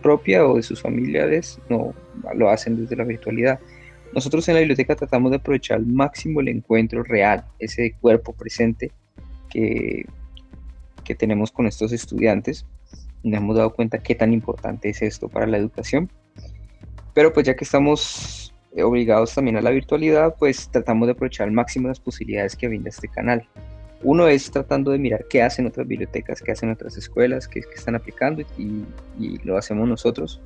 propia 0.00 0.46
o 0.46 0.56
de 0.56 0.62
sus 0.62 0.80
familiares 0.80 1.60
no 1.68 1.94
lo 2.34 2.48
hacen 2.48 2.80
desde 2.80 2.96
la 2.96 3.04
virtualidad. 3.04 3.60
Nosotros 4.14 4.48
en 4.48 4.54
la 4.54 4.60
biblioteca 4.60 4.96
tratamos 4.96 5.30
de 5.30 5.36
aprovechar 5.36 5.76
al 5.76 5.86
máximo 5.86 6.40
el 6.40 6.48
encuentro 6.48 7.02
real, 7.02 7.44
ese 7.58 7.94
cuerpo 8.00 8.32
presente 8.32 8.90
que, 9.50 10.06
que 11.04 11.14
tenemos 11.14 11.52
con 11.52 11.66
estos 11.66 11.92
estudiantes. 11.92 12.64
Nos 13.22 13.40
hemos 13.40 13.56
dado 13.56 13.72
cuenta 13.72 13.98
qué 13.98 14.14
tan 14.14 14.32
importante 14.32 14.88
es 14.88 15.02
esto 15.02 15.28
para 15.28 15.46
la 15.46 15.58
educación. 15.58 16.10
Pero 17.14 17.32
pues 17.32 17.46
ya 17.46 17.54
que 17.54 17.64
estamos 17.64 18.52
obligados 18.80 19.34
también 19.34 19.56
a 19.56 19.62
la 19.62 19.70
virtualidad, 19.70 20.34
pues 20.38 20.68
tratamos 20.70 21.06
de 21.06 21.12
aprovechar 21.12 21.46
al 21.46 21.52
máximo 21.52 21.88
las 21.88 22.00
posibilidades 22.00 22.56
que 22.56 22.68
brinda 22.68 22.88
este 22.88 23.08
canal. 23.08 23.46
Uno 24.02 24.26
es 24.28 24.50
tratando 24.50 24.90
de 24.90 24.98
mirar 24.98 25.26
qué 25.28 25.42
hacen 25.42 25.66
otras 25.66 25.86
bibliotecas, 25.86 26.40
qué 26.40 26.52
hacen 26.52 26.70
otras 26.70 26.96
escuelas, 26.96 27.46
qué, 27.46 27.60
están 27.60 27.94
aplicando 27.94 28.42
y, 28.58 28.84
lo 29.44 29.56
hacemos 29.56 29.88
nosotros 29.88 30.40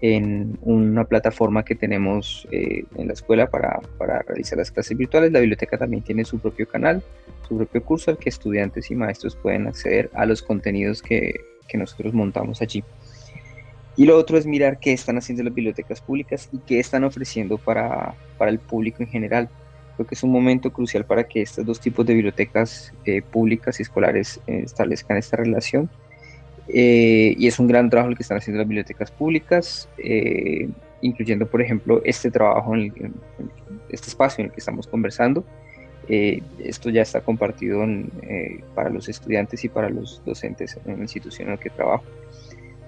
en 0.00 0.56
una 0.62 1.04
plataforma 1.04 1.64
que 1.64 1.74
tenemos 1.74 2.46
eh, 2.52 2.84
en 2.94 3.08
la 3.08 3.14
escuela 3.14 3.50
para, 3.50 3.80
para, 3.98 4.22
realizar 4.22 4.56
las 4.56 4.70
clases 4.70 4.96
virtuales. 4.96 5.32
La 5.32 5.40
biblioteca 5.40 5.76
también 5.76 6.04
tiene 6.04 6.24
su 6.24 6.38
propio 6.38 6.68
canal, 6.68 7.02
su 7.48 7.56
propio 7.56 7.82
curso 7.82 8.12
al 8.12 8.18
que 8.18 8.28
estudiantes 8.28 8.90
y 8.90 8.94
maestros 8.94 9.34
pueden 9.34 9.66
acceder 9.66 10.08
a 10.14 10.24
los 10.24 10.40
contenidos 10.40 11.02
que, 11.02 11.34
que 11.68 11.78
nosotros 11.78 12.12
montamos 12.12 12.60
allí. 12.62 12.82
Y 13.98 14.06
lo 14.06 14.16
otro 14.16 14.38
es 14.38 14.46
mirar 14.46 14.78
qué 14.78 14.92
están 14.92 15.18
haciendo 15.18 15.42
las 15.42 15.52
bibliotecas 15.52 16.00
públicas 16.00 16.48
y 16.52 16.58
qué 16.58 16.78
están 16.78 17.02
ofreciendo 17.04 17.58
para, 17.58 18.14
para 18.38 18.50
el 18.50 18.60
público 18.60 19.02
en 19.02 19.08
general. 19.08 19.48
Creo 19.96 20.06
que 20.06 20.14
es 20.14 20.22
un 20.22 20.30
momento 20.30 20.72
crucial 20.72 21.04
para 21.04 21.24
que 21.24 21.42
estos 21.42 21.66
dos 21.66 21.80
tipos 21.80 22.06
de 22.06 22.14
bibliotecas 22.14 22.92
eh, 23.04 23.20
públicas 23.20 23.80
y 23.80 23.82
escolares 23.82 24.40
eh, 24.46 24.60
establezcan 24.64 25.16
esta 25.16 25.36
relación. 25.36 25.90
Eh, 26.68 27.34
y 27.36 27.48
es 27.48 27.58
un 27.58 27.66
gran 27.66 27.90
trabajo 27.90 28.10
el 28.10 28.16
que 28.16 28.22
están 28.22 28.38
haciendo 28.38 28.58
las 28.58 28.68
bibliotecas 28.68 29.10
públicas, 29.10 29.88
incluyendo, 31.00 31.46
por 31.46 31.60
ejemplo, 31.60 32.00
este 32.04 32.30
trabajo, 32.30 32.76
en, 32.76 32.92
este 33.88 34.06
espacio 34.06 34.42
en 34.42 34.50
el 34.50 34.52
que 34.52 34.60
estamos 34.60 34.86
conversando. 34.86 35.44
Esto 36.08 36.90
ya 36.90 37.02
está 37.02 37.20
compartido 37.20 37.84
para 38.74 38.90
los 38.90 39.08
estudiantes 39.08 39.64
y 39.64 39.68
para 39.68 39.90
los 39.90 40.22
docentes 40.24 40.78
en 40.86 40.96
la 40.96 41.02
institución 41.02 41.48
en 41.48 41.54
la 41.54 41.60
que 41.60 41.70
trabajo. 41.70 42.04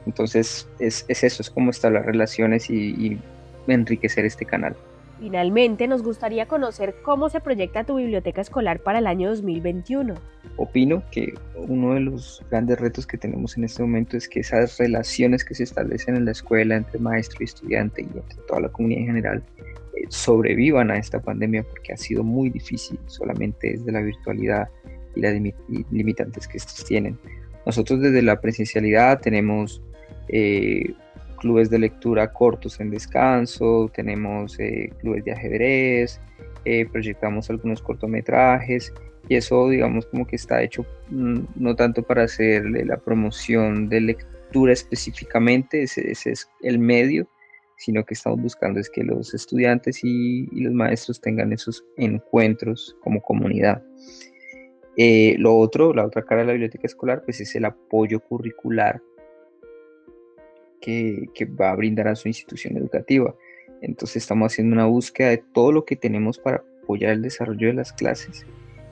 Entonces, 0.06 0.68
es, 0.78 1.04
es 1.08 1.24
eso, 1.24 1.42
es 1.42 1.50
cómo 1.50 1.70
las 1.70 2.06
relaciones 2.06 2.70
y, 2.70 2.90
y 2.90 3.20
enriquecer 3.68 4.24
este 4.24 4.44
canal. 4.44 4.74
Finalmente, 5.20 5.86
nos 5.86 6.02
gustaría 6.02 6.46
conocer 6.46 6.94
cómo 7.02 7.28
se 7.28 7.40
proyecta 7.40 7.84
tu 7.84 7.96
biblioteca 7.96 8.40
escolar 8.40 8.80
para 8.80 9.00
el 9.00 9.06
año 9.06 9.28
2021. 9.28 10.14
Opino 10.56 11.02
que 11.10 11.34
uno 11.54 11.92
de 11.92 12.00
los 12.00 12.42
grandes 12.50 12.80
retos 12.80 13.06
que 13.06 13.18
tenemos 13.18 13.56
en 13.58 13.64
este 13.64 13.82
momento 13.82 14.16
es 14.16 14.26
que 14.26 14.40
esas 14.40 14.78
relaciones 14.78 15.44
que 15.44 15.54
se 15.54 15.64
establecen 15.64 16.16
en 16.16 16.24
la 16.24 16.30
escuela 16.30 16.74
entre 16.74 16.98
maestro 16.98 17.36
y 17.40 17.44
estudiante 17.44 18.00
y 18.00 18.06
entre 18.06 18.38
toda 18.48 18.62
la 18.62 18.68
comunidad 18.70 19.00
en 19.00 19.06
general 19.08 19.42
eh, 19.58 19.59
sobrevivan 20.08 20.90
a 20.90 20.98
esta 20.98 21.20
pandemia 21.20 21.62
porque 21.62 21.92
ha 21.92 21.96
sido 21.96 22.22
muy 22.22 22.50
difícil 22.50 22.98
solamente 23.06 23.72
desde 23.72 23.92
la 23.92 24.00
virtualidad 24.00 24.68
y 25.14 25.20
las 25.20 25.34
limitantes 25.90 26.46
que 26.46 26.58
estos 26.58 26.84
tienen. 26.84 27.18
Nosotros 27.66 28.00
desde 28.00 28.22
la 28.22 28.40
presencialidad 28.40 29.20
tenemos 29.20 29.82
eh, 30.28 30.94
clubes 31.38 31.70
de 31.70 31.78
lectura 31.78 32.32
cortos 32.32 32.80
en 32.80 32.90
descanso, 32.90 33.90
tenemos 33.94 34.58
eh, 34.60 34.90
clubes 35.00 35.24
de 35.24 35.32
ajedrez, 35.32 36.20
eh, 36.64 36.86
proyectamos 36.86 37.50
algunos 37.50 37.82
cortometrajes 37.82 38.92
y 39.28 39.36
eso 39.36 39.68
digamos 39.68 40.06
como 40.06 40.26
que 40.26 40.36
está 40.36 40.62
hecho 40.62 40.84
mm, 41.08 41.40
no 41.56 41.74
tanto 41.74 42.02
para 42.02 42.24
hacerle 42.24 42.84
la 42.84 42.98
promoción 42.98 43.88
de 43.88 44.00
lectura 44.00 44.72
específicamente, 44.72 45.82
ese, 45.82 46.10
es 46.10 46.48
el 46.62 46.78
medio, 46.78 47.26
sino 47.80 48.04
que 48.04 48.12
estamos 48.12 48.42
buscando 48.42 48.78
es 48.78 48.90
que 48.90 49.02
los 49.02 49.32
estudiantes 49.32 50.04
y, 50.04 50.46
los 50.52 50.74
maestros 50.74 51.18
tengan 51.18 51.50
esos 51.50 51.82
encuentros 51.96 52.94
como 53.00 53.22
comunidad. 53.22 53.82
Eh, 54.98 55.34
lo 55.38 55.56
otro, 55.56 55.94
la 55.94 56.04
otra 56.04 56.22
cara 56.22 56.42
de 56.42 56.48
la 56.48 56.52
biblioteca 56.52 56.86
escolar, 56.86 57.22
pues 57.24 57.40
es 57.40 57.54
el 57.54 57.64
apoyo 57.64 58.20
curricular 58.20 59.00
que, 60.82 61.26
va 61.58 61.70
a 61.70 61.74
brindar 61.76 62.08
a 62.08 62.16
su 62.16 62.28
institución 62.28 62.76
educativa. 62.76 63.34
Entonces 63.80 64.16
estamos 64.16 64.52
haciendo 64.52 64.74
una 64.74 64.84
búsqueda 64.84 65.30
de 65.30 65.42
todo 65.54 65.72
lo 65.72 65.86
que 65.86 65.96
tenemos 65.96 66.38
para 66.38 66.62
apoyar 66.82 67.12
el 67.12 67.22
desarrollo 67.22 67.68
de 67.68 67.74
las 67.74 67.94
clases 67.94 68.44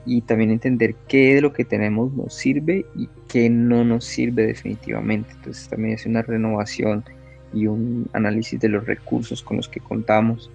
y 0.03 0.21
también 0.21 0.49
entender 0.49 0.95
qué 1.07 1.35
de 1.35 1.41
lo 1.41 1.53
que 1.53 1.63
tenemos 1.63 2.11
nos 2.13 2.33
sirve 2.33 2.87
y 2.95 3.07
qué 3.27 3.51
no 3.51 3.83
nos 3.83 4.05
sirve 4.05 4.47
definitivamente. 4.47 5.29
Entonces 5.35 5.69
también 5.69 5.93
es 5.93 6.07
una 6.07 6.23
renovación 6.23 7.05
y 7.53 7.67
un 7.67 8.09
análisis 8.13 8.59
de 8.59 8.69
los 8.69 8.85
recursos 8.85 9.43
con 9.43 9.57
los 9.57 9.67
que 9.67 9.79
contamos 9.79 10.49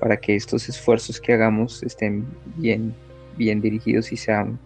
para 0.00 0.16
que 0.16 0.34
estos 0.34 0.68
esfuerzos 0.68 1.20
que 1.20 1.32
hagamos 1.32 1.82
estén 1.82 2.26
bien, 2.56 2.94
bien 3.36 3.60
dirigidos 3.60 4.12
y 4.12 4.16
sean 4.16 4.58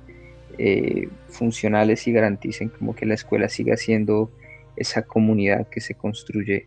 eh, 0.59 1.09
funcionales 1.29 2.07
y 2.07 2.13
garanticen 2.13 2.71
como 2.71 2.95
que 2.95 3.05
la 3.05 3.13
escuela 3.13 3.49
siga 3.51 3.77
siendo 3.77 4.31
esa 4.77 5.03
comunidad 5.03 5.69
que 5.69 5.83
se 5.83 5.95
construye 5.95 6.67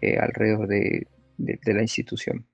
eh, 0.00 0.16
alrededor 0.18 0.66
de, 0.66 1.06
la 1.36 1.82
institución. 1.82 2.46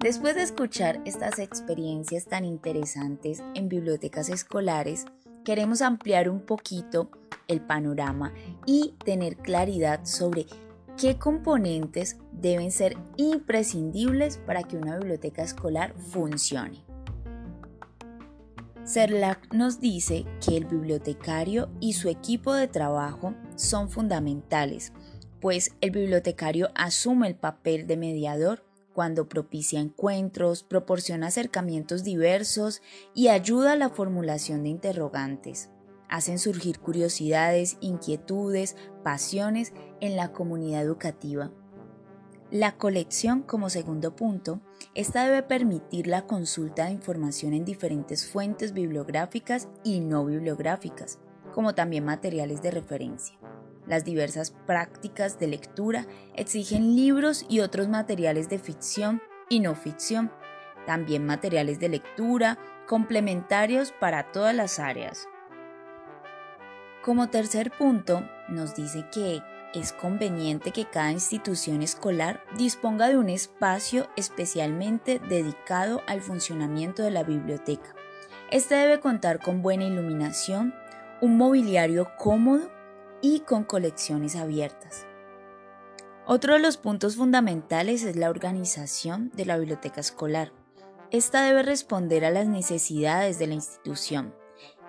Después 0.00 0.34
de 0.34 0.42
escuchar 0.42 1.00
estas 1.06 1.38
experiencias 1.38 2.26
tan 2.26 2.44
interesantes 2.44 3.42
en 3.54 3.70
bibliotecas 3.70 4.28
escolares, 4.28 5.06
queremos 5.48 5.80
ampliar 5.80 6.28
un 6.28 6.40
poquito 6.40 7.10
el 7.46 7.62
panorama 7.62 8.34
y 8.66 8.96
tener 9.02 9.38
claridad 9.38 10.04
sobre 10.04 10.44
qué 10.98 11.16
componentes 11.16 12.18
deben 12.32 12.70
ser 12.70 12.98
imprescindibles 13.16 14.36
para 14.36 14.64
que 14.64 14.76
una 14.76 14.98
biblioteca 14.98 15.42
escolar 15.42 15.94
funcione. 15.94 16.84
Serlac 18.84 19.54
nos 19.54 19.80
dice 19.80 20.26
que 20.46 20.58
el 20.58 20.66
bibliotecario 20.66 21.70
y 21.80 21.94
su 21.94 22.10
equipo 22.10 22.52
de 22.52 22.68
trabajo 22.68 23.32
son 23.56 23.88
fundamentales, 23.88 24.92
pues 25.40 25.74
el 25.80 25.92
bibliotecario 25.92 26.68
asume 26.74 27.26
el 27.26 27.36
papel 27.36 27.86
de 27.86 27.96
mediador 27.96 28.67
cuando 28.98 29.28
propicia 29.28 29.78
encuentros, 29.78 30.64
proporciona 30.64 31.28
acercamientos 31.28 32.02
diversos 32.02 32.82
y 33.14 33.28
ayuda 33.28 33.74
a 33.74 33.76
la 33.76 33.90
formulación 33.90 34.64
de 34.64 34.70
interrogantes. 34.70 35.70
Hacen 36.08 36.40
surgir 36.40 36.80
curiosidades, 36.80 37.76
inquietudes, 37.80 38.74
pasiones 39.04 39.72
en 40.00 40.16
la 40.16 40.32
comunidad 40.32 40.82
educativa. 40.82 41.52
La 42.50 42.76
colección 42.76 43.42
como 43.42 43.70
segundo 43.70 44.16
punto, 44.16 44.62
esta 44.96 45.24
debe 45.28 45.44
permitir 45.44 46.08
la 46.08 46.26
consulta 46.26 46.86
de 46.86 46.90
información 46.90 47.52
en 47.52 47.64
diferentes 47.64 48.26
fuentes 48.26 48.72
bibliográficas 48.72 49.68
y 49.84 50.00
no 50.00 50.24
bibliográficas, 50.24 51.20
como 51.54 51.76
también 51.76 52.04
materiales 52.04 52.62
de 52.62 52.72
referencia. 52.72 53.38
Las 53.88 54.04
diversas 54.04 54.50
prácticas 54.66 55.38
de 55.38 55.46
lectura 55.46 56.06
exigen 56.36 56.94
libros 56.94 57.46
y 57.48 57.60
otros 57.60 57.88
materiales 57.88 58.50
de 58.50 58.58
ficción 58.58 59.22
y 59.48 59.60
no 59.60 59.74
ficción, 59.74 60.30
también 60.86 61.24
materiales 61.24 61.80
de 61.80 61.88
lectura 61.88 62.58
complementarios 62.86 63.92
para 63.98 64.30
todas 64.30 64.54
las 64.54 64.78
áreas. 64.78 65.26
Como 67.02 67.30
tercer 67.30 67.70
punto, 67.70 68.28
nos 68.48 68.74
dice 68.74 69.06
que 69.10 69.40
es 69.74 69.92
conveniente 69.92 70.70
que 70.70 70.84
cada 70.86 71.12
institución 71.12 71.82
escolar 71.82 72.42
disponga 72.58 73.08
de 73.08 73.16
un 73.16 73.30
espacio 73.30 74.08
especialmente 74.16 75.18
dedicado 75.18 76.02
al 76.06 76.20
funcionamiento 76.20 77.02
de 77.02 77.10
la 77.10 77.22
biblioteca. 77.22 77.94
Este 78.50 78.74
debe 78.74 79.00
contar 79.00 79.40
con 79.40 79.62
buena 79.62 79.84
iluminación, 79.84 80.74
un 81.20 81.36
mobiliario 81.36 82.10
cómodo 82.18 82.70
y 83.20 83.40
con 83.40 83.64
colecciones 83.64 84.36
abiertas. 84.36 85.06
Otro 86.26 86.54
de 86.54 86.60
los 86.60 86.76
puntos 86.76 87.16
fundamentales 87.16 88.02
es 88.02 88.16
la 88.16 88.28
organización 88.28 89.30
de 89.34 89.46
la 89.46 89.56
biblioteca 89.56 90.00
escolar. 90.00 90.52
Esta 91.10 91.42
debe 91.42 91.62
responder 91.62 92.24
a 92.24 92.30
las 92.30 92.46
necesidades 92.46 93.38
de 93.38 93.46
la 93.46 93.54
institución. 93.54 94.34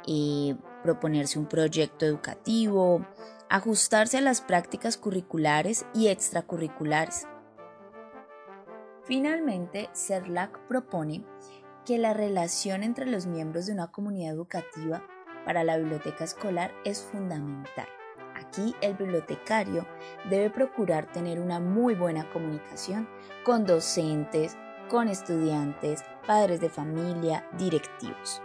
Eh, 0.06 0.56
proponerse 0.84 1.40
un 1.40 1.48
proyecto 1.48 2.06
educativo, 2.06 3.06
ajustarse 3.50 4.18
a 4.18 4.22
las 4.22 4.42
prácticas 4.42 4.98
curriculares 4.98 5.86
y 5.94 6.08
extracurriculares. 6.08 7.26
Finalmente, 9.04 9.90
CERLAC 9.94 10.68
propone 10.68 11.24
que 11.86 11.98
la 11.98 12.14
relación 12.14 12.84
entre 12.84 13.06
los 13.06 13.26
miembros 13.26 13.66
de 13.66 13.74
una 13.74 13.92
comunidad 13.92 14.34
educativa 14.34 15.04
para 15.46 15.64
la 15.64 15.78
biblioteca 15.78 16.24
escolar 16.24 16.72
es 16.86 17.02
fundamental. 17.02 17.88
Aquí 18.40 18.76
el 18.82 18.96
bibliotecario 18.96 19.86
debe 20.30 20.50
procurar 20.50 21.12
tener 21.12 21.40
una 21.40 21.60
muy 21.60 21.94
buena 21.94 22.30
comunicación 22.32 23.08
con 23.44 23.66
docentes, 23.66 24.58
con 24.90 25.08
estudiantes, 25.10 26.04
padres 26.26 26.62
de 26.62 26.70
familia, 26.70 27.48
directivos. 27.58 28.42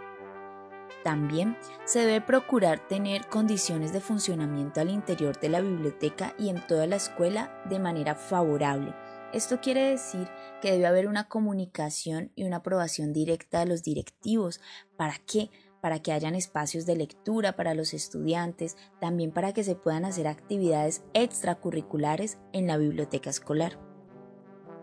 También 1.03 1.55
se 1.85 1.99
debe 1.99 2.19
procurar 2.19 2.79
tener 2.87 3.27
condiciones 3.27 3.93
de 3.93 4.01
funcionamiento 4.01 4.81
al 4.81 4.89
interior 4.89 5.39
de 5.39 5.49
la 5.49 5.61
biblioteca 5.61 6.33
y 6.37 6.49
en 6.49 6.65
toda 6.65 6.87
la 6.87 6.95
escuela 6.95 7.61
de 7.69 7.79
manera 7.79 8.15
favorable. 8.15 8.93
Esto 9.31 9.61
quiere 9.61 9.91
decir 9.91 10.27
que 10.61 10.71
debe 10.71 10.87
haber 10.87 11.07
una 11.07 11.27
comunicación 11.27 12.31
y 12.35 12.43
una 12.43 12.57
aprobación 12.57 13.13
directa 13.13 13.59
de 13.59 13.67
los 13.67 13.83
directivos. 13.83 14.61
¿Para 14.97 15.15
qué? 15.27 15.51
Para 15.85 15.99
que 15.99 16.11
hayan 16.11 16.33
espacios 16.33 16.87
de 16.87 16.95
lectura 16.95 17.55
para 17.55 17.75
los 17.75 17.93
estudiantes, 17.93 18.75
también 18.99 19.29
para 19.29 19.53
que 19.53 19.63
se 19.63 19.75
puedan 19.75 20.03
hacer 20.03 20.27
actividades 20.27 21.03
extracurriculares 21.13 22.39
en 22.53 22.65
la 22.65 22.77
biblioteca 22.77 23.29
escolar. 23.29 23.77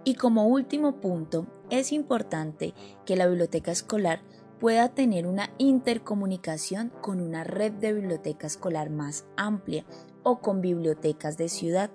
Y 0.04 0.14
como 0.14 0.46
último 0.46 1.00
punto, 1.00 1.48
es 1.70 1.90
importante 1.90 2.72
que 3.04 3.16
la 3.16 3.26
biblioteca 3.26 3.72
escolar 3.72 4.22
pueda 4.60 4.90
tener 4.90 5.26
una 5.26 5.50
intercomunicación 5.58 6.92
con 7.00 7.20
una 7.20 7.42
red 7.42 7.72
de 7.72 7.94
biblioteca 7.94 8.46
escolar 8.46 8.88
más 8.88 9.26
amplia 9.36 9.84
o 10.22 10.40
con 10.40 10.60
bibliotecas 10.60 11.36
de 11.36 11.48
ciudad. 11.48 11.90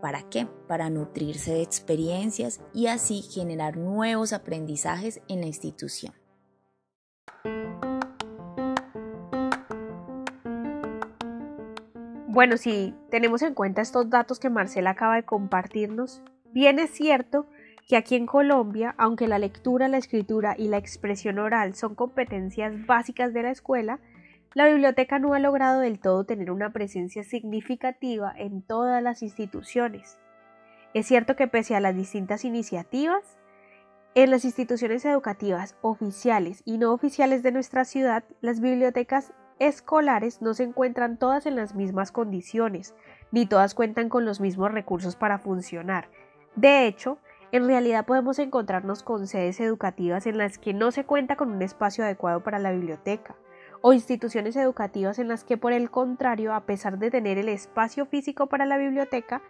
¿Para 0.00 0.22
qué? 0.30 0.46
Para 0.68 0.88
nutrirse 0.88 1.52
de 1.52 1.62
experiencias 1.62 2.60
y 2.72 2.86
así 2.86 3.22
generar 3.22 3.76
nuevos 3.76 4.32
aprendizajes 4.32 5.20
en 5.26 5.40
la 5.40 5.46
institución. 5.46 6.14
Bueno, 12.32 12.56
si 12.56 12.94
tenemos 13.10 13.42
en 13.42 13.52
cuenta 13.52 13.82
estos 13.82 14.08
datos 14.08 14.40
que 14.40 14.48
Marcela 14.48 14.88
acaba 14.88 15.16
de 15.16 15.22
compartirnos, 15.22 16.22
bien 16.54 16.78
es 16.78 16.88
cierto 16.88 17.46
que 17.86 17.94
aquí 17.94 18.14
en 18.14 18.24
Colombia, 18.24 18.94
aunque 18.96 19.28
la 19.28 19.38
lectura, 19.38 19.86
la 19.86 19.98
escritura 19.98 20.54
y 20.56 20.68
la 20.68 20.78
expresión 20.78 21.38
oral 21.38 21.74
son 21.74 21.94
competencias 21.94 22.86
básicas 22.86 23.34
de 23.34 23.42
la 23.42 23.50
escuela, 23.50 24.00
la 24.54 24.66
biblioteca 24.66 25.18
no 25.18 25.34
ha 25.34 25.40
logrado 25.40 25.80
del 25.80 26.00
todo 26.00 26.24
tener 26.24 26.50
una 26.50 26.72
presencia 26.72 27.22
significativa 27.22 28.32
en 28.34 28.62
todas 28.62 29.02
las 29.02 29.22
instituciones. 29.22 30.16
Es 30.94 31.04
cierto 31.04 31.36
que 31.36 31.48
pese 31.48 31.76
a 31.76 31.80
las 31.80 31.94
distintas 31.94 32.46
iniciativas, 32.46 33.36
en 34.14 34.30
las 34.30 34.46
instituciones 34.46 35.04
educativas 35.04 35.76
oficiales 35.82 36.62
y 36.64 36.78
no 36.78 36.94
oficiales 36.94 37.42
de 37.42 37.52
nuestra 37.52 37.84
ciudad, 37.84 38.24
las 38.40 38.62
bibliotecas 38.62 39.34
escolares 39.66 40.42
no 40.42 40.54
se 40.54 40.64
encuentran 40.64 41.16
todas 41.18 41.46
en 41.46 41.56
las 41.56 41.74
mismas 41.74 42.10
condiciones, 42.12 42.94
ni 43.30 43.46
todas 43.46 43.74
cuentan 43.74 44.08
con 44.08 44.24
los 44.24 44.40
mismos 44.40 44.72
recursos 44.72 45.16
para 45.16 45.38
funcionar. 45.38 46.08
De 46.56 46.86
hecho, 46.86 47.18
en 47.52 47.66
realidad 47.66 48.06
podemos 48.06 48.38
encontrarnos 48.38 49.02
con 49.02 49.26
sedes 49.26 49.60
educativas 49.60 50.26
en 50.26 50.38
las 50.38 50.58
que 50.58 50.74
no 50.74 50.90
se 50.90 51.04
cuenta 51.04 51.36
con 51.36 51.50
un 51.50 51.62
espacio 51.62 52.02
adecuado 52.04 52.42
para 52.42 52.58
la 52.58 52.72
biblioteca, 52.72 53.36
o 53.82 53.92
instituciones 53.92 54.56
educativas 54.56 55.18
en 55.18 55.28
las 55.28 55.44
que 55.44 55.56
por 55.56 55.72
el 55.72 55.90
contrario, 55.90 56.54
a 56.54 56.64
pesar 56.64 56.98
de 56.98 57.10
tener 57.10 57.38
el 57.38 57.48
espacio 57.48 58.06
físico 58.06 58.46
para 58.46 58.64
la 58.64 58.78
biblioteca, 58.78 59.42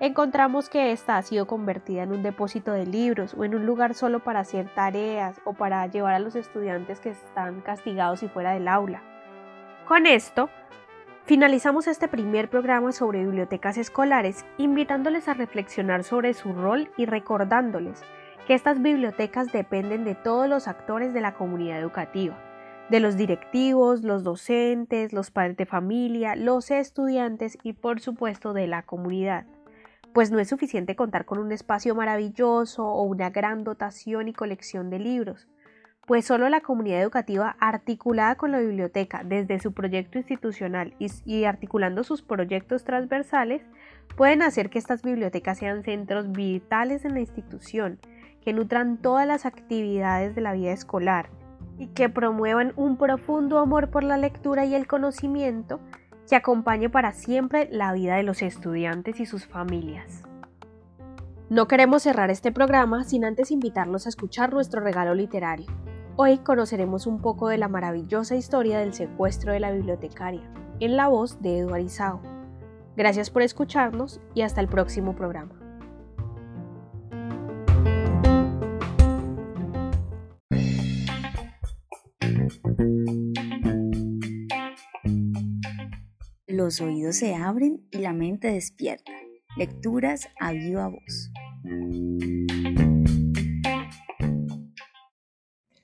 encontramos 0.00 0.68
que 0.68 0.92
ésta 0.92 1.16
ha 1.16 1.22
sido 1.22 1.46
convertida 1.46 2.04
en 2.04 2.12
un 2.12 2.22
depósito 2.22 2.72
de 2.72 2.86
libros 2.86 3.34
o 3.34 3.44
en 3.44 3.54
un 3.54 3.66
lugar 3.66 3.94
solo 3.94 4.22
para 4.22 4.40
hacer 4.40 4.72
tareas 4.74 5.40
o 5.44 5.54
para 5.54 5.86
llevar 5.86 6.14
a 6.14 6.20
los 6.20 6.36
estudiantes 6.36 7.00
que 7.00 7.10
están 7.10 7.60
castigados 7.60 8.22
y 8.22 8.28
fuera 8.28 8.52
del 8.52 8.68
aula. 8.68 9.02
Con 9.88 10.04
esto, 10.06 10.50
Finalizamos 11.24 11.88
este 11.88 12.08
primer 12.08 12.48
programa 12.48 12.92
sobre 12.92 13.22
bibliotecas 13.22 13.76
escolares 13.76 14.46
invitándoles 14.56 15.28
a 15.28 15.34
reflexionar 15.34 16.04
sobre 16.04 16.32
su 16.32 16.52
rol 16.54 16.90
y 16.96 17.04
recordándoles 17.04 18.02
que 18.46 18.54
estas 18.54 18.80
bibliotecas 18.80 19.52
dependen 19.52 20.04
de 20.04 20.14
todos 20.14 20.48
los 20.48 20.68
actores 20.68 21.12
de 21.12 21.20
la 21.20 21.34
comunidad 21.34 21.78
educativa, 21.78 22.38
de 22.88 23.00
los 23.00 23.18
directivos, 23.18 24.02
los 24.02 24.24
docentes, 24.24 25.12
los 25.12 25.30
padres 25.30 25.58
de 25.58 25.66
familia, 25.66 26.34
los 26.34 26.70
estudiantes 26.70 27.58
y 27.62 27.74
por 27.74 28.00
supuesto 28.00 28.54
de 28.54 28.66
la 28.66 28.82
comunidad. 28.82 29.44
Pues 30.14 30.30
no 30.30 30.38
es 30.38 30.48
suficiente 30.48 30.96
contar 30.96 31.26
con 31.26 31.38
un 31.38 31.52
espacio 31.52 31.94
maravilloso 31.94 32.86
o 32.86 33.02
una 33.02 33.28
gran 33.28 33.64
dotación 33.64 34.28
y 34.28 34.32
colección 34.32 34.88
de 34.88 34.98
libros 34.98 35.46
pues 36.08 36.24
solo 36.24 36.48
la 36.48 36.62
comunidad 36.62 37.02
educativa 37.02 37.54
articulada 37.60 38.36
con 38.36 38.50
la 38.50 38.60
biblioteca 38.60 39.20
desde 39.26 39.60
su 39.60 39.74
proyecto 39.74 40.16
institucional 40.16 40.94
y, 40.98 41.44
articulando 41.44 42.02
sus 42.02 42.22
proyectos 42.22 42.82
transversales 42.82 43.60
pueden 44.16 44.40
hacer 44.40 44.70
que 44.70 44.78
estas 44.78 45.02
bibliotecas 45.02 45.58
sean 45.58 45.84
centros 45.84 46.32
vitales 46.32 47.04
en 47.04 47.12
la 47.12 47.20
institución, 47.20 47.98
que 48.42 48.54
nutran 48.54 48.96
todas 48.96 49.26
las 49.26 49.44
actividades 49.44 50.34
de 50.34 50.40
la 50.40 50.54
vida 50.54 50.72
escolar 50.72 51.28
y 51.78 51.88
que 51.88 52.08
promuevan 52.08 52.72
un 52.76 52.96
profundo 52.96 53.58
amor 53.58 53.90
por 53.90 54.02
la 54.02 54.16
lectura 54.16 54.64
y 54.64 54.74
el 54.74 54.86
conocimiento 54.86 55.78
que 56.26 56.36
acompañe 56.36 56.88
para 56.88 57.12
siempre 57.12 57.68
la 57.70 57.92
vida 57.92 58.16
de 58.16 58.22
los 58.22 58.40
estudiantes 58.40 59.20
y 59.20 59.26
sus 59.26 59.46
familias. 59.46 60.22
No 61.50 61.68
queremos 61.68 62.02
cerrar 62.02 62.30
este 62.30 62.50
programa 62.50 63.04
sin 63.04 63.26
antes 63.26 63.50
invitarlos 63.50 64.06
a 64.06 64.08
escuchar 64.08 64.54
nuestro 64.54 64.80
regalo 64.80 65.14
literario. 65.14 65.66
Hoy 66.20 66.38
conoceremos 66.38 67.06
un 67.06 67.22
poco 67.22 67.46
de 67.46 67.58
la 67.58 67.68
maravillosa 67.68 68.34
historia 68.34 68.80
del 68.80 68.92
secuestro 68.92 69.52
de 69.52 69.60
la 69.60 69.70
bibliotecaria, 69.70 70.52
en 70.80 70.96
la 70.96 71.06
voz 71.06 71.40
de 71.42 71.58
Eduard 71.58 71.82
Isao. 71.82 72.20
Gracias 72.96 73.30
por 73.30 73.42
escucharnos 73.42 74.20
y 74.34 74.42
hasta 74.42 74.60
el 74.60 74.66
próximo 74.66 75.14
programa. 75.14 75.54
Los 86.48 86.80
oídos 86.80 87.14
se 87.14 87.36
abren 87.36 87.86
y 87.92 87.98
la 87.98 88.12
mente 88.12 88.48
despierta. 88.48 89.12
Lecturas 89.56 90.28
a 90.40 90.50
viva 90.50 90.88
voz. 90.88 91.30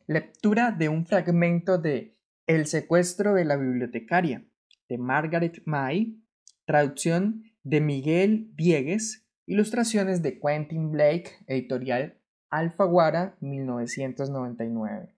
Lectura 0.07 0.71
de 0.71 0.91
un 0.91 1.07
fragmento 1.07 1.79
de 1.79 2.19
El 2.47 2.67
secuestro 2.67 3.33
de 3.33 3.47
la 3.47 3.57
bibliotecaria 3.57 4.45
de 4.87 4.99
Margaret 4.99 5.63
May, 5.65 6.23
traducción 6.67 7.45
de 7.63 7.81
Miguel 7.81 8.51
Viegues, 8.53 9.27
ilustraciones 9.47 10.21
de 10.21 10.39
Quentin 10.39 10.91
Blake, 10.91 11.31
editorial 11.47 12.19
Alfaguara 12.51 13.39
1999. 13.41 15.17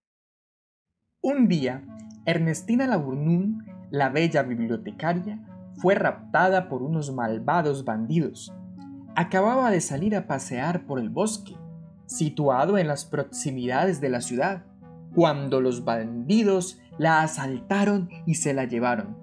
Un 1.21 1.49
día, 1.49 1.83
Ernestina 2.25 2.87
Laburnún, 2.87 3.67
la 3.91 4.09
bella 4.11 4.45
bibliotecaria, 4.45 5.45
fue 5.79 5.97
raptada 5.97 6.69
por 6.69 6.85
unos 6.85 7.13
malvados 7.13 7.85
bandidos. 7.85 8.55
Acababa 9.17 9.73
de 9.73 9.81
salir 9.81 10.15
a 10.15 10.29
pasear 10.29 10.87
por 10.87 11.01
el 11.01 11.11
bosque, 11.11 11.57
situado 12.07 12.79
en 12.79 12.87
las 12.87 13.05
proximidades 13.05 14.01
de 14.01 14.11
la 14.11 14.21
ciudad, 14.21 14.65
cuando 15.15 15.61
los 15.61 15.85
bandidos 15.85 16.79
la 16.99 17.23
asaltaron 17.23 18.09
y 18.27 18.35
se 18.35 18.55
la 18.55 18.65
llevaron. 18.65 19.17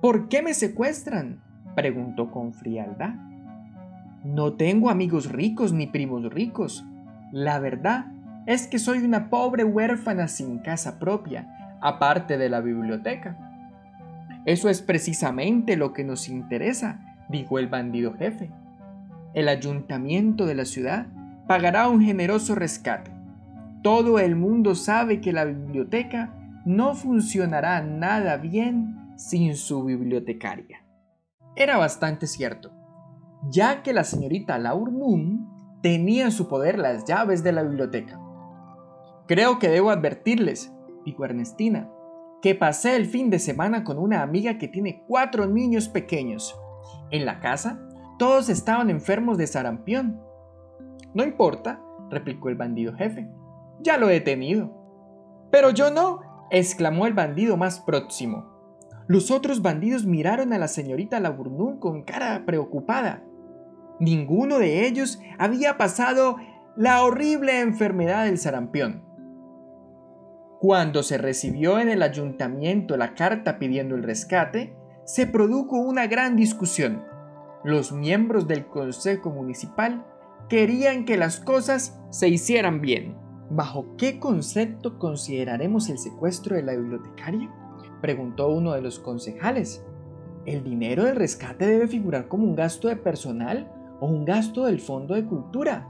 ¿Por 0.00 0.28
qué 0.28 0.42
me 0.42 0.54
secuestran? 0.54 1.42
preguntó 1.74 2.30
con 2.30 2.52
frialdad. 2.52 3.14
No 4.24 4.54
tengo 4.54 4.90
amigos 4.90 5.30
ricos 5.30 5.72
ni 5.72 5.86
primos 5.86 6.32
ricos. 6.32 6.84
La 7.32 7.58
verdad 7.58 8.06
es 8.46 8.66
que 8.66 8.78
soy 8.78 8.98
una 8.98 9.30
pobre 9.30 9.64
huérfana 9.64 10.28
sin 10.28 10.58
casa 10.58 10.98
propia, 10.98 11.76
aparte 11.80 12.38
de 12.38 12.48
la 12.48 12.60
biblioteca. 12.60 13.36
Eso 14.46 14.68
es 14.68 14.82
precisamente 14.82 15.76
lo 15.76 15.92
que 15.92 16.04
nos 16.04 16.28
interesa, 16.28 17.16
dijo 17.28 17.58
el 17.58 17.68
bandido 17.68 18.14
jefe. 18.14 18.50
El 19.32 19.48
ayuntamiento 19.48 20.46
de 20.46 20.54
la 20.54 20.64
ciudad 20.64 21.06
pagará 21.46 21.88
un 21.88 22.02
generoso 22.02 22.54
rescate 22.54 23.13
todo 23.84 24.18
el 24.18 24.34
mundo 24.34 24.74
sabe 24.74 25.20
que 25.20 25.30
la 25.30 25.44
biblioteca 25.44 26.34
no 26.64 26.94
funcionará 26.94 27.82
nada 27.82 28.38
bien 28.38 28.96
sin 29.18 29.56
su 29.56 29.84
bibliotecaria. 29.84 30.86
Era 31.54 31.76
bastante 31.76 32.26
cierto, 32.26 32.72
ya 33.50 33.82
que 33.82 33.92
la 33.92 34.04
señorita 34.04 34.58
Laurnum 34.58 35.82
tenía 35.82 36.24
en 36.24 36.32
su 36.32 36.48
poder 36.48 36.78
las 36.78 37.04
llaves 37.04 37.44
de 37.44 37.52
la 37.52 37.62
biblioteca. 37.62 38.18
Creo 39.28 39.58
que 39.58 39.68
debo 39.68 39.90
advertirles, 39.90 40.72
dijo 41.04 41.26
Ernestina, 41.26 41.90
que 42.40 42.54
pasé 42.54 42.96
el 42.96 43.04
fin 43.04 43.28
de 43.28 43.38
semana 43.38 43.84
con 43.84 43.98
una 43.98 44.22
amiga 44.22 44.56
que 44.56 44.66
tiene 44.66 45.04
cuatro 45.06 45.46
niños 45.46 45.90
pequeños. 45.90 46.58
En 47.10 47.26
la 47.26 47.38
casa, 47.38 47.86
todos 48.18 48.48
estaban 48.48 48.88
enfermos 48.88 49.36
de 49.36 49.46
sarampión. 49.46 50.22
No 51.12 51.22
importa, 51.22 51.82
replicó 52.08 52.48
el 52.48 52.54
bandido 52.54 52.94
jefe. 52.94 53.28
Ya 53.80 53.96
lo 53.98 54.10
he 54.10 54.20
tenido. 54.20 54.72
Pero 55.50 55.70
yo 55.70 55.90
no, 55.90 56.20
exclamó 56.50 57.06
el 57.06 57.14
bandido 57.14 57.56
más 57.56 57.80
próximo. 57.80 58.54
Los 59.06 59.30
otros 59.30 59.60
bandidos 59.60 60.06
miraron 60.06 60.52
a 60.52 60.58
la 60.58 60.68
señorita 60.68 61.20
Laburnún 61.20 61.78
con 61.78 62.02
cara 62.02 62.44
preocupada. 62.46 63.22
Ninguno 64.00 64.58
de 64.58 64.86
ellos 64.86 65.20
había 65.38 65.76
pasado 65.76 66.36
la 66.76 67.04
horrible 67.04 67.60
enfermedad 67.60 68.24
del 68.24 68.38
sarampión. 68.38 69.04
Cuando 70.58 71.02
se 71.02 71.18
recibió 71.18 71.78
en 71.78 71.90
el 71.90 72.02
ayuntamiento 72.02 72.96
la 72.96 73.14
carta 73.14 73.58
pidiendo 73.58 73.94
el 73.94 74.02
rescate, 74.02 74.74
se 75.04 75.26
produjo 75.26 75.76
una 75.76 76.06
gran 76.06 76.36
discusión. 76.36 77.04
Los 77.62 77.92
miembros 77.92 78.48
del 78.48 78.66
Consejo 78.66 79.30
Municipal 79.30 80.06
querían 80.48 81.04
que 81.04 81.18
las 81.18 81.40
cosas 81.40 82.00
se 82.10 82.28
hicieran 82.28 82.80
bien. 82.80 83.16
¿Bajo 83.50 83.96
qué 83.98 84.18
concepto 84.18 84.98
consideraremos 84.98 85.90
el 85.90 85.98
secuestro 85.98 86.56
de 86.56 86.62
la 86.62 86.74
bibliotecaria? 86.74 87.50
preguntó 88.00 88.48
uno 88.48 88.72
de 88.72 88.82
los 88.82 88.98
concejales. 88.98 89.84
¿El 90.46 90.64
dinero 90.64 91.04
del 91.04 91.16
rescate 91.16 91.66
debe 91.66 91.88
figurar 91.88 92.28
como 92.28 92.44
un 92.44 92.54
gasto 92.54 92.88
de 92.88 92.96
personal 92.96 93.70
o 94.00 94.06
un 94.06 94.24
gasto 94.24 94.64
del 94.64 94.80
Fondo 94.80 95.14
de 95.14 95.24
Cultura? 95.24 95.88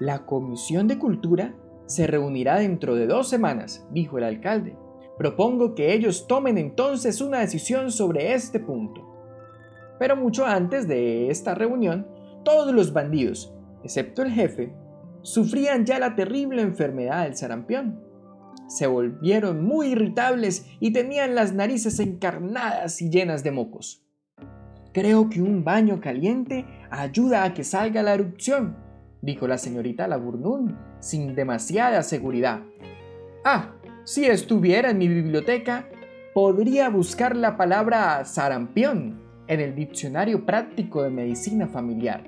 La 0.00 0.26
Comisión 0.26 0.88
de 0.88 0.98
Cultura 0.98 1.54
se 1.86 2.06
reunirá 2.06 2.58
dentro 2.58 2.94
de 2.94 3.06
dos 3.06 3.28
semanas, 3.28 3.86
dijo 3.90 4.18
el 4.18 4.24
alcalde. 4.24 4.76
Propongo 5.16 5.74
que 5.74 5.92
ellos 5.92 6.26
tomen 6.26 6.58
entonces 6.58 7.20
una 7.20 7.38
decisión 7.38 7.92
sobre 7.92 8.34
este 8.34 8.58
punto. 8.58 9.00
Pero 9.98 10.16
mucho 10.16 10.44
antes 10.44 10.88
de 10.88 11.30
esta 11.30 11.54
reunión, 11.54 12.06
todos 12.44 12.74
los 12.74 12.92
bandidos, 12.92 13.54
excepto 13.84 14.22
el 14.22 14.32
jefe, 14.32 14.74
sufrían 15.24 15.86
ya 15.86 15.98
la 15.98 16.14
terrible 16.14 16.62
enfermedad 16.62 17.24
del 17.24 17.34
sarampión. 17.34 18.00
Se 18.68 18.86
volvieron 18.86 19.64
muy 19.64 19.88
irritables 19.88 20.66
y 20.80 20.92
tenían 20.92 21.34
las 21.34 21.52
narices 21.52 21.98
encarnadas 21.98 23.02
y 23.02 23.10
llenas 23.10 23.42
de 23.42 23.50
mocos. 23.50 24.02
Creo 24.92 25.28
que 25.28 25.42
un 25.42 25.64
baño 25.64 26.00
caliente 26.00 26.64
ayuda 26.90 27.42
a 27.42 27.54
que 27.54 27.64
salga 27.64 28.02
la 28.02 28.14
erupción, 28.14 28.76
dijo 29.22 29.48
la 29.48 29.58
señorita 29.58 30.06
Laburnún, 30.06 30.78
sin 31.00 31.34
demasiada 31.34 32.02
seguridad. 32.02 32.60
Ah, 33.44 33.72
si 34.04 34.26
estuviera 34.26 34.90
en 34.90 34.98
mi 34.98 35.08
biblioteca, 35.08 35.88
podría 36.32 36.90
buscar 36.90 37.34
la 37.34 37.56
palabra 37.56 38.24
sarampión 38.24 39.20
en 39.46 39.60
el 39.60 39.74
diccionario 39.74 40.44
práctico 40.44 41.02
de 41.02 41.10
medicina 41.10 41.66
familiar. 41.66 42.24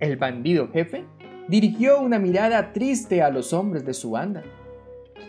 El 0.00 0.16
bandido 0.16 0.68
jefe 0.70 1.04
dirigió 1.50 2.00
una 2.00 2.20
mirada 2.20 2.72
triste 2.72 3.22
a 3.22 3.28
los 3.28 3.52
hombres 3.52 3.84
de 3.84 3.92
su 3.92 4.12
banda. 4.12 4.44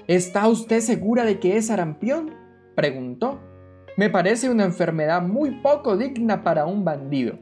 ¿Está 0.07 0.47
usted 0.47 0.79
segura 0.79 1.25
de 1.25 1.39
que 1.39 1.57
es 1.57 1.67
sarampión? 1.67 2.36
preguntó. 2.75 3.39
Me 3.97 4.10
parece 4.12 4.49
una 4.49 4.63
enfermedad 4.63 5.23
muy 5.23 5.62
poco 5.62 5.97
digna 5.97 6.43
para 6.43 6.67
un 6.67 6.86
bandido. 6.86 7.39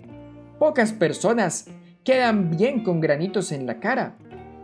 Pocas 0.59 0.93
personas 0.93 1.67
quedan 2.05 2.51
bien 2.51 2.83
con 2.83 3.01
granitos 3.01 3.51
en 3.51 3.65
la 3.65 3.81
cara, 3.81 4.17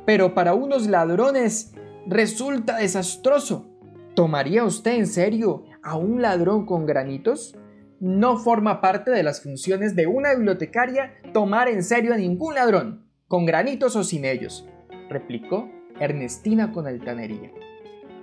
pero 0.05 0.33
para 0.33 0.53
unos 0.53 0.87
ladrones 0.87 1.73
resulta 2.07 2.77
desastroso. 2.77 3.69
¿Tomaría 4.15 4.63
usted 4.63 4.93
en 4.93 5.07
serio 5.07 5.65
a 5.83 5.97
un 5.97 6.21
ladrón 6.21 6.65
con 6.65 6.85
granitos? 6.85 7.57
No 7.99 8.37
forma 8.37 8.79
parte 8.79 9.11
de 9.11 9.23
las 9.23 9.43
funciones 9.43 9.93
de 9.93 10.07
una 10.07 10.33
bibliotecaria 10.33 11.13
tomar 11.33 11.67
en 11.67 11.83
serio 11.83 12.13
a 12.13 12.17
ningún 12.17 12.55
ladrón, 12.55 13.04
con 13.27 13.45
granitos 13.45 13.95
o 13.95 14.03
sin 14.03 14.25
ellos, 14.25 14.67
replicó 15.09 15.69
Ernestina 15.99 16.71
con 16.71 16.87
altanería. 16.87 17.51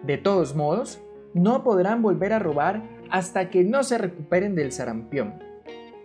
De 0.04 0.18
todos 0.18 0.54
modos, 0.54 1.00
no 1.34 1.64
podrán 1.64 2.02
volver 2.02 2.32
a 2.32 2.38
robar 2.38 2.82
hasta 3.10 3.50
que 3.50 3.64
no 3.64 3.82
se 3.84 3.98
recuperen 3.98 4.54
del 4.54 4.72
sarampión. 4.72 5.34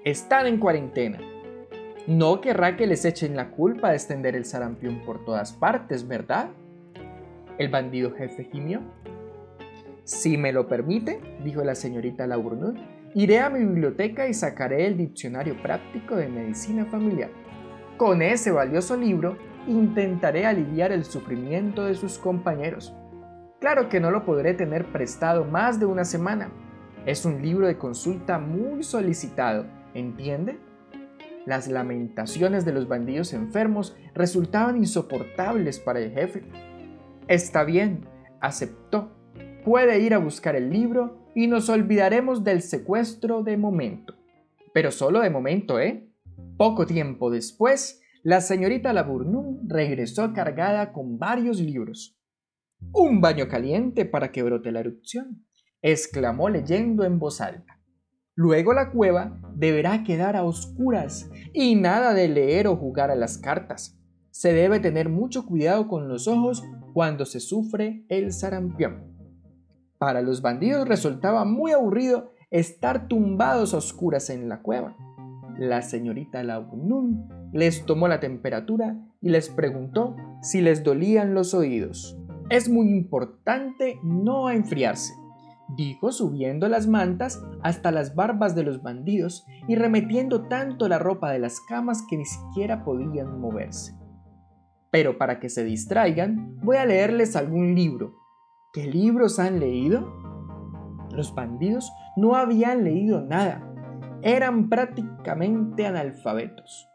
Están 0.04 0.48
en 0.48 0.60
cuarentena 0.60 1.20
no 2.08 2.40
querrá 2.40 2.78
que 2.78 2.88
les 2.88 3.04
echen 3.04 3.36
la 3.36 3.52
culpa 3.52 3.90
de 3.90 3.96
extender 3.96 4.34
el 4.38 4.46
sarampión 4.46 5.02
por 5.06 5.26
todas 5.26 5.52
partes, 5.52 6.08
¿verdad? 6.08 6.52
El 7.58 7.68
bandido 7.68 8.14
jefe 8.14 8.46
gimió. 8.46 8.80
Si 10.06 10.38
me 10.38 10.54
lo 10.54 10.70
permite, 10.70 11.20
dijo 11.44 11.66
la 11.66 11.76
señorita 11.76 12.26
Labournoux, 12.26 12.80
iré 13.14 13.40
a 13.40 13.50
mi 13.50 13.60
biblioteca 13.60 14.26
y 14.30 14.34
sacaré 14.34 14.88
el 14.88 14.96
diccionario 14.96 15.62
práctico 15.62 16.16
de 16.16 16.30
medicina 16.30 16.86
familiar. 16.86 17.30
Con 17.98 18.22
ese 18.22 18.52
valioso 18.52 18.96
libro 18.96 19.38
intentaré 19.68 20.46
aliviar 20.46 20.92
el 20.92 21.04
sufrimiento 21.04 21.86
de 21.86 21.96
sus 21.96 22.20
compañeros. 22.20 22.94
Claro 23.60 23.90
que 23.90 24.00
no 24.00 24.12
lo 24.12 24.24
podré 24.24 24.54
tener 24.54 24.86
prestado 24.92 25.46
más 25.46 25.80
de 25.80 25.88
una 25.88 26.06
semana. 26.06 26.52
Es 27.08 27.26
un 27.26 27.42
libro 27.42 27.66
de 27.66 27.80
consulta 27.80 28.38
muy 28.38 28.84
solicitado, 28.84 29.66
¿entiende? 29.96 30.60
Las 31.48 31.68
lamentaciones 31.68 32.66
de 32.66 32.74
los 32.74 32.88
bandidos 32.88 33.34
enfermos 33.34 33.96
resultaban 34.14 34.78
insoportables 34.78 35.80
para 35.80 36.00
el 36.00 36.12
jefe. 36.12 36.44
Está 37.28 37.64
bien, 37.64 38.06
aceptó. 38.40 39.12
Puede 39.66 40.00
ir 40.02 40.14
a 40.14 40.20
buscar 40.20 40.56
el 40.56 40.70
libro 40.70 41.18
y 41.34 41.48
nos 41.48 41.68
olvidaremos 41.68 42.44
del 42.44 42.62
secuestro 42.62 43.42
de 43.42 43.58
momento. 43.58 44.14
Pero 44.72 44.92
solo 44.92 45.22
de 45.22 45.32
momento, 45.32 45.80
¿eh? 45.80 46.07
Poco 46.58 46.88
tiempo 46.88 47.30
después, 47.30 48.02
la 48.24 48.41
señorita 48.41 48.91
Laburnum 48.91 49.67
regresó 49.67 50.34
cargada 50.34 50.91
con 50.91 51.20
varios 51.20 51.62
libros. 51.62 52.20
Un 52.93 53.22
baño 53.22 53.48
caliente 53.48 54.06
para 54.06 54.32
que 54.32 54.41
brote 54.41 54.72
la 54.72 54.80
erupción, 54.80 55.46
exclamó 55.84 56.50
leyendo 56.50 57.04
en 57.04 57.20
voz 57.20 57.41
alta. 57.41 57.80
Luego 58.34 58.74
la 58.74 58.89
cueva 58.89 59.39
deberá 59.54 60.04
quedar 60.04 60.36
a 60.36 60.43
oscuras 60.43 61.30
y 61.54 61.76
nada 61.76 62.15
de 62.15 62.28
leer 62.28 62.67
o 62.67 62.76
jugar 62.76 63.12
a 63.12 63.15
las 63.15 63.38
cartas. 63.38 63.96
Se 64.32 64.52
debe 64.52 64.80
tener 64.80 65.10
mucho 65.10 65.46
cuidado 65.46 65.88
con 65.88 66.08
los 66.08 66.28
ojos 66.28 66.63
cuando 66.93 67.26
se 67.26 67.39
sufre 67.39 68.04
el 68.10 68.34
sarampión. 68.34 69.15
Para 70.00 70.24
los 70.24 70.41
bandidos 70.41 70.88
resultaba 70.88 71.46
muy 71.46 71.72
aburrido 71.72 72.34
estar 72.50 73.08
tumbados 73.08 73.76
a 73.76 73.78
oscuras 73.78 74.32
en 74.32 74.50
la 74.50 74.63
cueva. 74.63 74.96
La 75.58 75.82
señorita 75.82 76.43
Launun 76.43 77.28
les 77.52 77.86
tomó 77.86 78.08
la 78.08 78.20
temperatura 78.20 78.98
y 79.22 79.30
les 79.30 79.50
preguntó 79.50 80.15
si 80.41 80.62
les 80.62 80.84
dolían 80.84 81.34
los 81.34 81.54
oídos. 81.54 82.17
Es 82.50 82.70
muy 82.70 82.89
importante 82.89 84.00
no 84.04 84.50
enfriarse 84.50 85.13
dijo 85.76 86.12
subiendo 86.12 86.67
las 86.70 86.88
mantas 86.88 87.43
hasta 87.62 87.91
las 87.91 88.15
barbas 88.15 88.56
de 88.56 88.63
los 88.63 88.82
bandidos 88.82 89.46
y 89.67 89.76
remetiendo 89.76 90.48
tanto 90.48 90.88
la 90.88 91.00
ropa 91.00 91.32
de 91.32 91.39
las 91.39 91.60
camas 91.62 92.04
que 92.10 92.17
ni 92.17 92.26
siquiera 92.26 92.84
podían 92.84 93.39
moverse. 93.39 93.93
Pero 94.91 95.17
para 95.17 95.39
que 95.39 95.50
se 95.50 95.63
distraigan, 95.63 96.58
voy 96.62 96.78
a 96.78 96.86
leerles 96.86 97.36
algún 97.36 97.76
libro. 97.76 98.15
¿Qué 98.74 98.88
libros 98.88 99.39
han 99.39 99.60
leído? 99.60 100.13
Los 101.12 101.36
bandidos 101.36 101.91
no 102.15 102.36
habían 102.36 102.84
leído 102.84 103.22
nada. 103.22 103.63
Eran 104.22 104.70
prácticamente 104.70 105.86
analfabetos. 105.86 106.90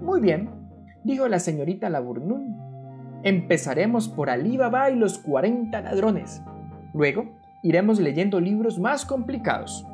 Muy 0.00 0.20
bien, 0.20 0.50
dijo 1.04 1.28
la 1.28 1.38
señorita 1.38 1.88
Laburnún. 1.88 2.56
Empezaremos 3.22 4.08
por 4.08 4.30
Alí 4.30 4.56
Baba 4.56 4.90
y 4.90 4.96
los 4.96 5.18
40 5.18 5.80
ladrones. 5.80 6.42
Luego 6.94 7.38
iremos 7.62 8.00
leyendo 8.00 8.40
libros 8.40 8.78
más 8.78 9.04
complicados. 9.04 9.86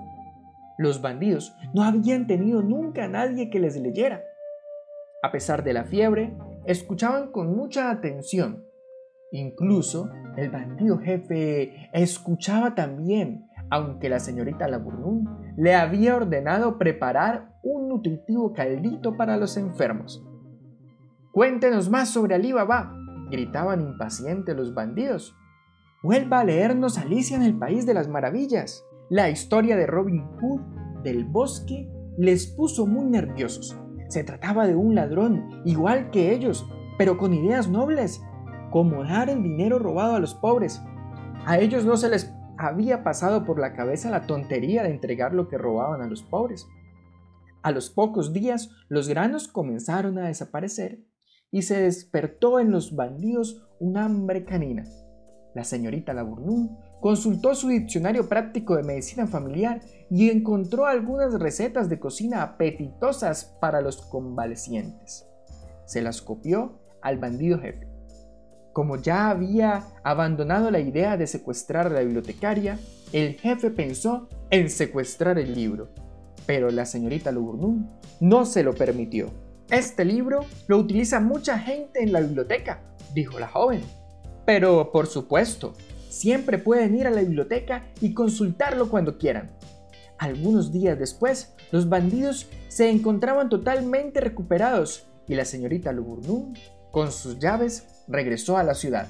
Los 0.79 1.01
bandidos 1.01 1.57
no 1.75 1.83
habían 1.83 2.27
tenido 2.27 2.63
nunca 2.63 3.05
a 3.05 3.09
nadie 3.09 3.51
que 3.51 3.59
les 3.59 3.77
leyera. 3.77 4.23
A 5.23 5.33
pesar 5.33 5.65
de 5.65 5.73
la 5.73 5.85
fiebre, 5.85 6.37
escuchaban 6.67 7.33
con 7.33 7.57
mucha 7.57 7.91
atención. 7.91 8.65
Incluso 9.33 10.11
el 10.37 10.51
bandido 10.51 10.99
jefe 10.99 11.89
escuchaba 11.93 12.75
también, 12.75 13.49
aunque 13.71 14.09
la 14.09 14.21
señorita 14.21 14.69
Laburnún 14.69 15.29
le 15.57 15.75
había 15.75 16.17
ordenado 16.17 16.79
preparar 16.79 17.55
un 17.63 17.89
nutritivo 17.89 18.53
caldito 18.53 19.17
para 19.17 19.37
los 19.37 19.57
enfermos. 19.57 20.25
Cuéntenos 21.33 21.91
más 21.91 22.11
sobre 22.11 22.35
Alí 22.35 22.53
Baba, 22.53 22.95
gritaban 23.31 23.81
impacientes 23.81 24.57
los 24.57 24.75
bandidos. 24.75 25.37
Vuelva 26.03 26.41
a 26.41 26.45
leernos 26.45 26.99
Alicia 26.99 27.37
en 27.37 27.43
el 27.43 27.59
País 27.59 27.87
de 27.87 27.95
las 27.95 28.09
Maravillas. 28.09 28.85
La 29.11 29.29
historia 29.31 29.77
de 29.77 29.87
Robin 29.87 30.25
Hood 30.41 31.03
del 31.03 31.25
bosque 31.25 31.89
les 32.17 32.47
puso 32.47 32.87
muy 32.87 33.05
nerviosos. 33.07 33.79
Se 34.09 34.25
trataba 34.25 34.67
de 34.67 34.77
un 34.77 34.95
ladrón, 34.95 35.63
igual 35.65 36.11
que 36.11 36.33
ellos, 36.33 36.67
pero 36.97 37.19
con 37.19 37.35
ideas 37.35 37.69
nobles, 37.69 38.23
como 38.71 39.05
dar 39.05 39.29
el 39.29 39.43
dinero 39.43 39.79
robado 39.79 40.15
a 40.15 40.21
los 40.21 40.35
pobres. 40.35 40.83
A 41.45 41.59
ellos 41.59 41.85
no 41.85 41.97
se 41.97 42.09
les 42.09 42.36
había 42.59 43.05
pasado 43.05 43.45
por 43.45 43.59
la 43.59 43.75
cabeza 43.75 44.11
la 44.11 44.27
tontería 44.27 44.83
de 44.83 44.91
entregar 44.91 45.35
lo 45.35 45.49
que 45.49 45.59
robaban 45.59 46.03
a 46.03 46.07
los 46.07 46.23
pobres. 46.23 46.67
A 47.63 47.71
los 47.73 47.91
pocos 47.91 48.33
días 48.33 48.71
los 48.89 49.09
granos 49.09 49.49
comenzaron 49.49 50.19
a 50.19 50.27
desaparecer 50.27 51.01
y 51.51 51.63
se 51.63 51.83
despertó 51.83 52.61
en 52.61 52.71
los 52.71 52.95
bandidos 52.95 53.69
un 53.81 53.97
hambre 53.97 54.45
canina. 54.45 54.85
La 55.55 55.65
señorita 55.65 56.13
Laburnum 56.13 56.77
consultó 57.01 57.55
su 57.55 57.69
diccionario 57.69 58.29
práctico 58.29 58.77
de 58.77 58.83
medicina 58.83 59.27
familiar 59.27 59.81
y 60.11 60.31
encontró 60.31 60.87
algunas 60.87 61.41
recetas 61.41 61.89
de 61.89 61.99
cocina 61.99 62.43
apetitosas 62.43 63.57
para 63.61 63.81
los 63.81 64.03
convalecientes. 64.03 65.27
Se 65.87 66.03
las 66.03 66.21
copió 66.21 66.79
al 67.01 67.19
bandido 67.19 67.59
jefe. 67.59 67.96
Como 68.77 68.97
ya 68.97 69.31
había 69.31 69.87
abandonado 70.05 70.71
la 70.71 70.81
idea 70.81 71.17
de 71.17 71.27
secuestrar 71.27 71.87
a 71.87 71.89
la 71.89 72.01
bibliotecaria, 72.01 72.79
el 73.11 73.37
jefe 73.37 73.71
pensó 73.71 74.29
en 74.51 74.69
secuestrar 74.69 75.39
el 75.39 75.55
libro, 75.55 75.89
pero 76.45 76.69
la 76.69 76.85
señorita 76.85 77.33
Laburnum 77.33 77.89
no 78.21 78.45
se 78.45 78.63
lo 78.63 78.75
permitió. 78.75 79.33
Este 79.71 80.05
libro 80.05 80.41
lo 80.67 80.77
utiliza 80.77 81.21
mucha 81.21 81.59
gente 81.59 82.03
en 82.03 82.13
la 82.13 82.21
biblioteca, 82.21 82.83
dijo 83.15 83.39
la 83.39 83.49
joven. 83.49 83.81
Pero, 84.45 84.93
por 84.93 85.07
supuesto, 85.07 85.73
siempre 86.11 86.59
pueden 86.59 86.97
ir 86.97 87.07
a 87.07 87.11
la 87.11 87.23
biblioteca 87.23 87.87
y 88.03 88.13
consultarlo 88.13 88.91
cuando 88.91 89.17
quieran. 89.17 89.53
Algunos 90.19 90.71
días 90.71 90.99
después, 90.99 91.55
los 91.73 91.89
bandidos 91.89 92.47
se 92.69 92.91
encontraban 92.91 93.49
totalmente 93.49 94.21
recuperados 94.21 95.07
y 95.27 95.35
la 95.35 95.47
señorita 95.47 95.93
Luburnum, 95.93 96.53
con 96.91 97.11
sus 97.11 97.39
llaves, 97.39 97.96
regresó 98.09 98.57
a 98.57 98.63
la 98.63 98.75
ciudad. 98.75 99.09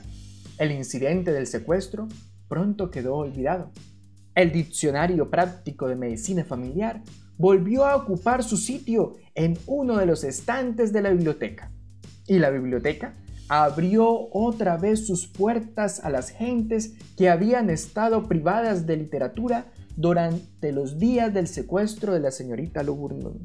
El 0.58 0.72
incidente 0.72 1.32
del 1.32 1.46
secuestro 1.46 2.08
pronto 2.48 2.90
quedó 2.90 3.16
olvidado. 3.16 3.72
El 4.34 4.52
diccionario 4.52 5.30
práctico 5.30 5.88
de 5.88 5.96
medicina 5.96 6.44
familiar 6.44 7.02
volvió 7.38 7.84
a 7.84 7.96
ocupar 7.96 8.42
su 8.42 8.56
sitio 8.56 9.14
en 9.34 9.58
uno 9.66 9.96
de 9.96 10.06
los 10.06 10.24
estantes 10.24 10.92
de 10.92 11.02
la 11.02 11.10
biblioteca. 11.10 11.70
Y 12.26 12.38
la 12.38 12.50
biblioteca 12.50 13.14
abrió 13.48 14.28
otra 14.32 14.76
vez 14.76 15.06
sus 15.06 15.26
puertas 15.26 16.04
a 16.04 16.10
las 16.10 16.30
gentes 16.30 16.94
que 17.16 17.30
habían 17.30 17.70
estado 17.70 18.26
privadas 18.26 18.86
de 18.86 18.96
literatura 18.96 19.66
durante 19.96 20.72
los 20.72 20.98
días 20.98 21.32
del 21.32 21.46
secuestro 21.46 22.12
de 22.12 22.20
la 22.20 22.30
señorita 22.30 22.82
Luburnum. 22.82 23.38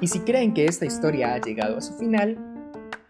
Y 0.00 0.06
si 0.06 0.20
creen 0.20 0.54
que 0.54 0.66
esta 0.66 0.86
historia 0.86 1.34
ha 1.34 1.40
llegado 1.40 1.78
a 1.78 1.80
su 1.80 1.94
final, 1.94 2.47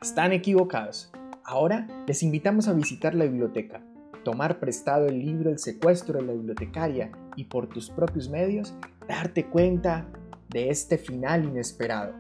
están 0.01 0.33
equivocados. 0.33 1.11
Ahora 1.45 1.87
les 2.07 2.23
invitamos 2.23 2.69
a 2.69 2.73
visitar 2.73 3.15
la 3.15 3.25
biblioteca, 3.25 3.83
tomar 4.25 4.61
prestado 4.61 5.07
el 5.07 5.19
libro 5.19 5.51
El 5.51 5.59
secuestro 5.59 6.21
de 6.21 6.27
la 6.27 6.33
bibliotecaria 6.33 7.11
y 7.37 7.45
por 7.45 7.69
tus 7.69 7.91
propios 7.91 8.29
medios 8.29 8.75
darte 9.09 9.47
cuenta 9.47 10.07
de 10.51 10.71
este 10.71 10.99
final 10.99 11.45
inesperado, 11.45 12.15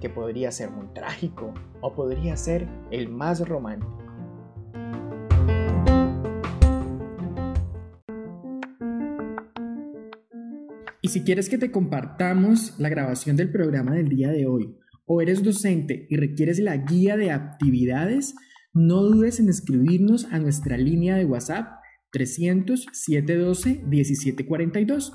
que 0.00 0.08
podría 0.08 0.50
ser 0.50 0.70
muy 0.70 0.86
trágico 0.88 1.54
o 1.80 1.94
podría 1.94 2.36
ser 2.36 2.66
el 2.90 3.08
más 3.08 3.46
romántico. 3.46 3.98
Y 11.02 11.08
si 11.08 11.22
quieres 11.22 11.48
que 11.48 11.58
te 11.58 11.70
compartamos 11.70 12.78
la 12.78 12.88
grabación 12.88 13.36
del 13.36 13.50
programa 13.50 13.94
del 13.94 14.08
día 14.08 14.30
de 14.30 14.46
hoy, 14.46 14.79
o 15.12 15.20
eres 15.20 15.42
docente 15.42 16.06
y 16.08 16.16
requieres 16.16 16.60
la 16.60 16.76
guía 16.76 17.16
de 17.16 17.32
actividades, 17.32 18.36
no 18.72 19.02
dudes 19.02 19.40
en 19.40 19.48
escribirnos 19.48 20.26
a 20.26 20.38
nuestra 20.38 20.76
línea 20.76 21.16
de 21.16 21.24
WhatsApp 21.24 21.80
300 22.12 22.86
712 22.92 23.82
1742 23.88 25.12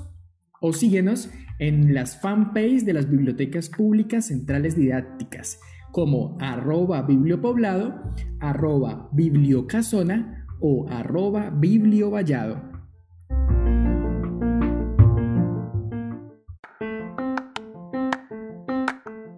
o 0.60 0.72
síguenos 0.74 1.30
en 1.58 1.94
las 1.94 2.20
fanpages 2.20 2.84
de 2.84 2.92
las 2.92 3.08
bibliotecas 3.08 3.70
públicas 3.70 4.26
centrales 4.26 4.76
didácticas 4.76 5.60
como 5.92 6.36
arroba 6.42 7.00
bibliopoblado, 7.00 7.98
arroba 8.38 9.08
bibliocasona 9.14 10.46
o 10.60 10.90
arroba 10.90 11.48
bibliovallado. 11.48 12.75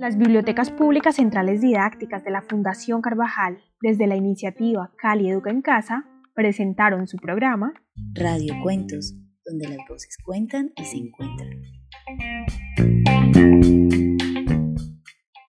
Las 0.08 0.16
bibliotecas 0.16 0.70
públicas 0.70 1.16
centrales 1.16 1.60
didácticas 1.60 2.24
de 2.24 2.30
la 2.30 2.40
Fundación 2.40 3.02
Carvajal, 3.02 3.58
desde 3.82 4.06
la 4.06 4.16
iniciativa 4.16 4.90
Cali 4.96 5.28
Educa 5.28 5.50
en 5.50 5.60
Casa, 5.60 6.06
presentaron 6.34 7.06
su 7.06 7.18
programa 7.18 7.74
Radio 8.14 8.54
Cuentos, 8.62 9.14
donde 9.44 9.68
las 9.68 9.86
voces 9.86 10.16
cuentan 10.24 10.72
y 10.76 10.84
se 10.86 10.96
encuentran. 10.96 11.77